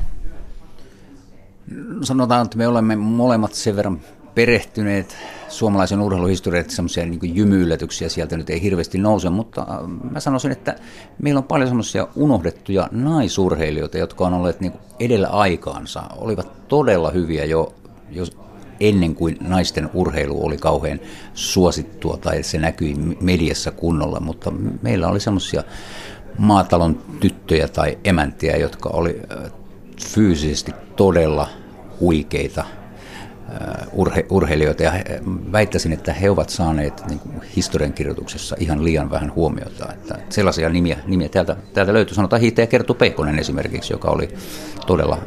[2.01, 4.01] Sanotaan, että me olemme molemmat sen verran
[4.35, 5.17] perehtyneet
[5.49, 10.51] suomalaisen urheiluhistoriaan, että semmoisia niin jymyyllätyksiä sieltä nyt ei hirveästi nouse, mutta äh, mä sanoisin,
[10.51, 10.75] että
[11.21, 17.45] meillä on paljon semmoisia unohdettuja naisurheilijoita, jotka on olleet niin edellä aikaansa, olivat todella hyviä
[17.45, 17.73] jo,
[18.11, 18.23] jo
[18.79, 20.99] ennen kuin naisten urheilu oli kauhean
[21.33, 24.51] suosittua tai se näkyi mediassa kunnolla, mutta
[24.81, 25.63] meillä oli semmoisia
[26.37, 29.51] maatalon tyttöjä tai emäntiä, jotka oli äh,
[30.07, 31.47] fyysisesti todella
[31.99, 32.65] huikeita–
[33.93, 34.93] urhe, urheilijoita ja
[35.51, 39.93] väittäisin, että he ovat saaneet niin kuin historiankirjoituksessa ihan liian vähän huomiota.
[39.93, 44.29] Että sellaisia nimiä, nimiä täältä, täältä löytyy, sanotaan Hiihtäjä Kerttu Peikkonen esimerkiksi, joka oli
[44.87, 45.17] todella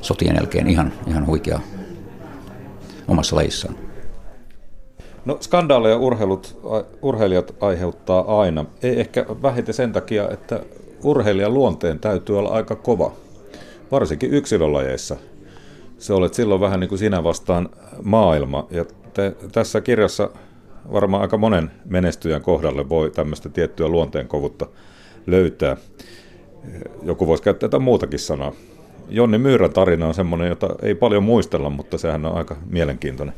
[0.00, 1.60] sotien jälkeen ihan, ihan huikea
[3.08, 3.74] omassa lajissaan.
[5.24, 6.58] No skandaaleja urheilut,
[7.02, 8.64] urheilijat aiheuttaa aina.
[8.82, 10.60] Ei ehkä vähiten sen takia, että
[11.04, 13.12] urheilijan luonteen täytyy olla aika kova,
[13.90, 15.16] varsinkin yksilölajeissa–
[15.98, 17.68] se olet silloin vähän niin kuin sinä vastaan
[18.02, 18.66] maailma.
[18.70, 18.84] Ja
[19.14, 20.30] te, tässä kirjassa
[20.92, 24.66] varmaan aika monen menestyjän kohdalle voi tämmöistä tiettyä luonteenkovutta
[25.26, 25.76] löytää.
[27.02, 28.52] Joku voisi käyttää jotain muutakin sanaa.
[29.08, 33.34] Jonni Myyrän tarina on semmoinen, jota ei paljon muistella, mutta sehän on aika mielenkiintoinen.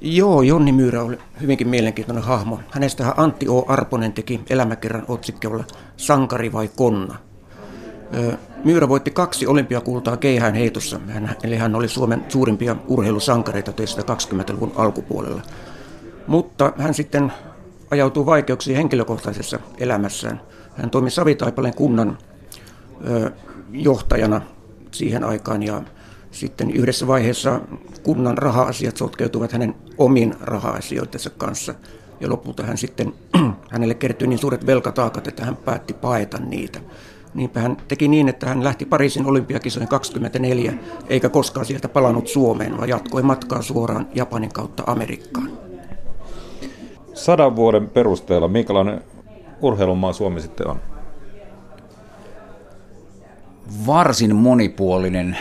[0.00, 2.60] Joo, Jonni Myyrä oli hyvinkin mielenkiintoinen hahmo.
[2.70, 3.64] Hänestähän Antti O.
[3.68, 5.64] Arponen teki elämäkerran otsikkeella
[5.96, 7.16] Sankari vai konna–
[8.64, 11.00] Myyrä voitti kaksi olympiakultaa keihään heitossa,
[11.42, 15.42] eli hän oli Suomen suurimpia urheilusankareita 1920-luvun alkupuolella.
[16.26, 17.32] Mutta hän sitten
[17.90, 20.40] ajautuu vaikeuksiin henkilökohtaisessa elämässään.
[20.76, 22.18] Hän toimi Savitaipaleen kunnan
[23.06, 23.30] ö,
[23.72, 24.40] johtajana
[24.90, 25.82] siihen aikaan ja
[26.30, 27.60] sitten yhdessä vaiheessa
[28.02, 31.74] kunnan raha-asiat sotkeutuvat hänen omiin raha-asioitensa kanssa.
[32.20, 33.14] Ja lopulta hän sitten,
[33.72, 36.80] hänelle kertyi niin suuret velkataakat, että hän päätti paeta niitä.
[37.34, 40.72] Niinpä hän teki niin, että hän lähti Pariisin olympiakisojen 24,
[41.08, 45.50] eikä koskaan sieltä palannut Suomeen, vaan jatkoi matkaa suoraan Japanin kautta Amerikkaan.
[47.14, 49.02] Sadan vuoden perusteella, minkälainen
[49.60, 50.80] urheilumaa Suomi sitten on?
[53.86, 55.38] Varsin monipuolinen,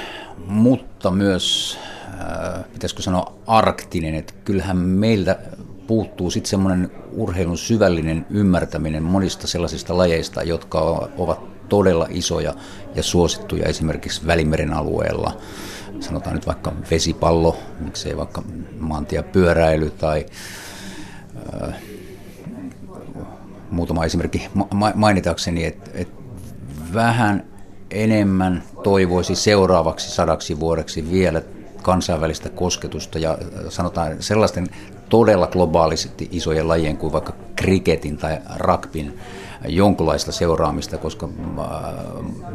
[0.47, 1.77] mutta myös,
[2.07, 4.15] äh, pitäisikö sanoa, arktinen.
[4.15, 5.39] Että kyllähän meiltä
[5.87, 10.79] puuttuu sitten semmoinen urheilun syvällinen ymmärtäminen monista sellaisista lajeista, jotka
[11.17, 12.53] ovat todella isoja
[12.95, 15.37] ja suosittuja esimerkiksi Välimeren alueella.
[15.99, 18.43] sanotaan nyt vaikka vesipallo, miksei vaikka
[18.79, 20.25] maantiepyöräily tai
[21.63, 21.75] äh,
[23.69, 26.07] muutama esimerkki ma- mainitakseni, että et
[26.93, 27.43] vähän
[27.91, 31.41] enemmän toivoisi seuraavaksi sadaksi vuodeksi vielä
[31.81, 33.37] kansainvälistä kosketusta ja
[33.69, 34.67] sanotaan sellaisten
[35.09, 39.19] todella globaalisesti isojen lajien kuin vaikka kriketin tai rakpin
[39.67, 41.29] jonkunlaista seuraamista, koska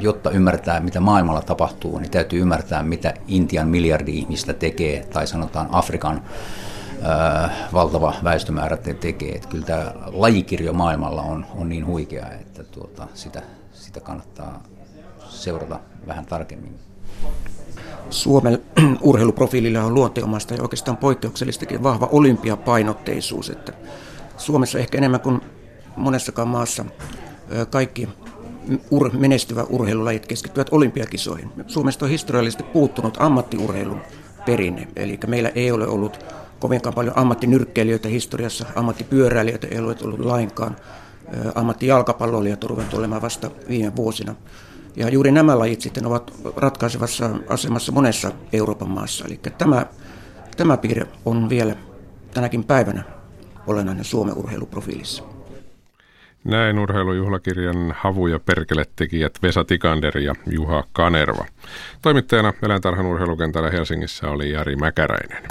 [0.00, 5.68] jotta ymmärtää, mitä maailmalla tapahtuu, niin täytyy ymmärtää, mitä Intian miljardi ihmistä tekee, tai sanotaan
[5.72, 6.22] Afrikan
[7.72, 9.34] valtava väestömäärä tekee.
[9.34, 13.42] Että kyllä tämä lajikirjo maailmalla on, on niin huikea, että tuota, sitä,
[13.72, 14.62] sitä kannattaa
[15.28, 16.78] seurata vähän tarkemmin.
[18.10, 18.62] Suomen
[19.00, 23.50] urheiluprofiililla on luonteomasta ja oikeastaan poikkeuksellistakin vahva olympiapainotteisuus.
[23.50, 23.72] Että
[24.36, 25.40] Suomessa ehkä enemmän kuin
[25.96, 26.84] monessakaan maassa
[27.70, 28.08] kaikki
[28.90, 31.50] ur- menestyvä urheilulajit keskittyvät olympiakisoihin.
[31.66, 34.00] Suomesta on historiallisesti puuttunut ammattiurheilun
[34.46, 36.24] perinne, eli meillä ei ole ollut
[36.58, 40.76] kovinkaan paljon ammattinyrkkeilijöitä historiassa, ammattipyöräilijöitä ei ole ollut lainkaan,
[41.54, 44.34] ammattijalkapalloilijat ruvennut olemaan vasta viime vuosina.
[44.96, 49.24] Ja juuri nämä lajit sitten ovat ratkaisevassa asemassa monessa Euroopan maassa.
[49.24, 49.86] Eli tämä,
[50.56, 51.76] tämä piirre on vielä
[52.34, 53.02] tänäkin päivänä
[53.66, 55.35] olennainen Suomen urheiluprofiilissa.
[56.46, 61.44] Näin urheilujuhlakirjan havu- ja perkeletekijät Vesa Tikander ja Juha Kanerva.
[62.02, 65.42] Toimittajana eläintarhan urheilukentällä Helsingissä oli Jari Mäkäräinen.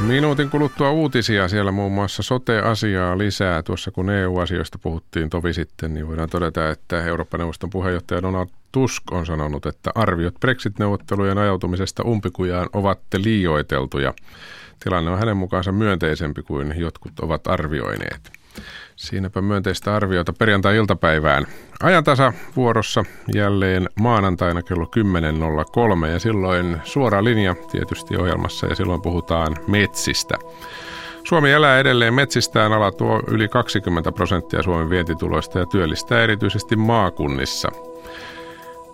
[0.00, 3.62] Minuutin kuluttua uutisia siellä muun muassa sote-asiaa lisää.
[3.62, 9.02] Tuossa kun EU-asioista puhuttiin tovi sitten, niin voidaan todeta, että Euroopan neuvoston puheenjohtaja Donald Tusk
[9.10, 14.14] on sanonut, että arviot Brexit-neuvottelujen ajautumisesta umpikujaan ovat liioiteltuja.
[14.84, 18.32] Tilanne on hänen mukaansa myönteisempi kuin jotkut ovat arvioineet.
[18.96, 21.46] Siinäpä myönteistä arviota perjantai-iltapäivään.
[21.82, 23.04] Ajantasa vuorossa
[23.34, 24.90] jälleen maanantaina kello
[26.00, 30.34] 10.03 ja silloin suora linja tietysti ohjelmassa ja silloin puhutaan metsistä.
[31.24, 37.68] Suomi elää edelleen metsistään, ala tuo yli 20 prosenttia Suomen vientituloista ja työllistää erityisesti maakunnissa–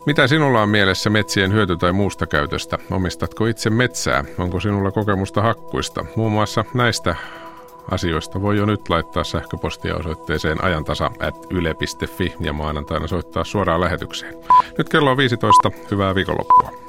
[0.06, 2.78] mitä sinulla on mielessä metsien hyöty- tai muusta käytöstä?
[2.90, 4.24] Omistatko itse metsää?
[4.38, 6.04] Onko sinulla kokemusta hakkuista?
[6.16, 7.16] Muun muassa näistä
[7.90, 14.34] asioista voi jo nyt laittaa sähköpostia osoitteeseen ajantasa.yle.fi ja maanantaina soittaa suoraan lähetykseen.
[14.78, 15.70] Nyt kello on 15.
[15.90, 16.83] Hyvää viikonloppua.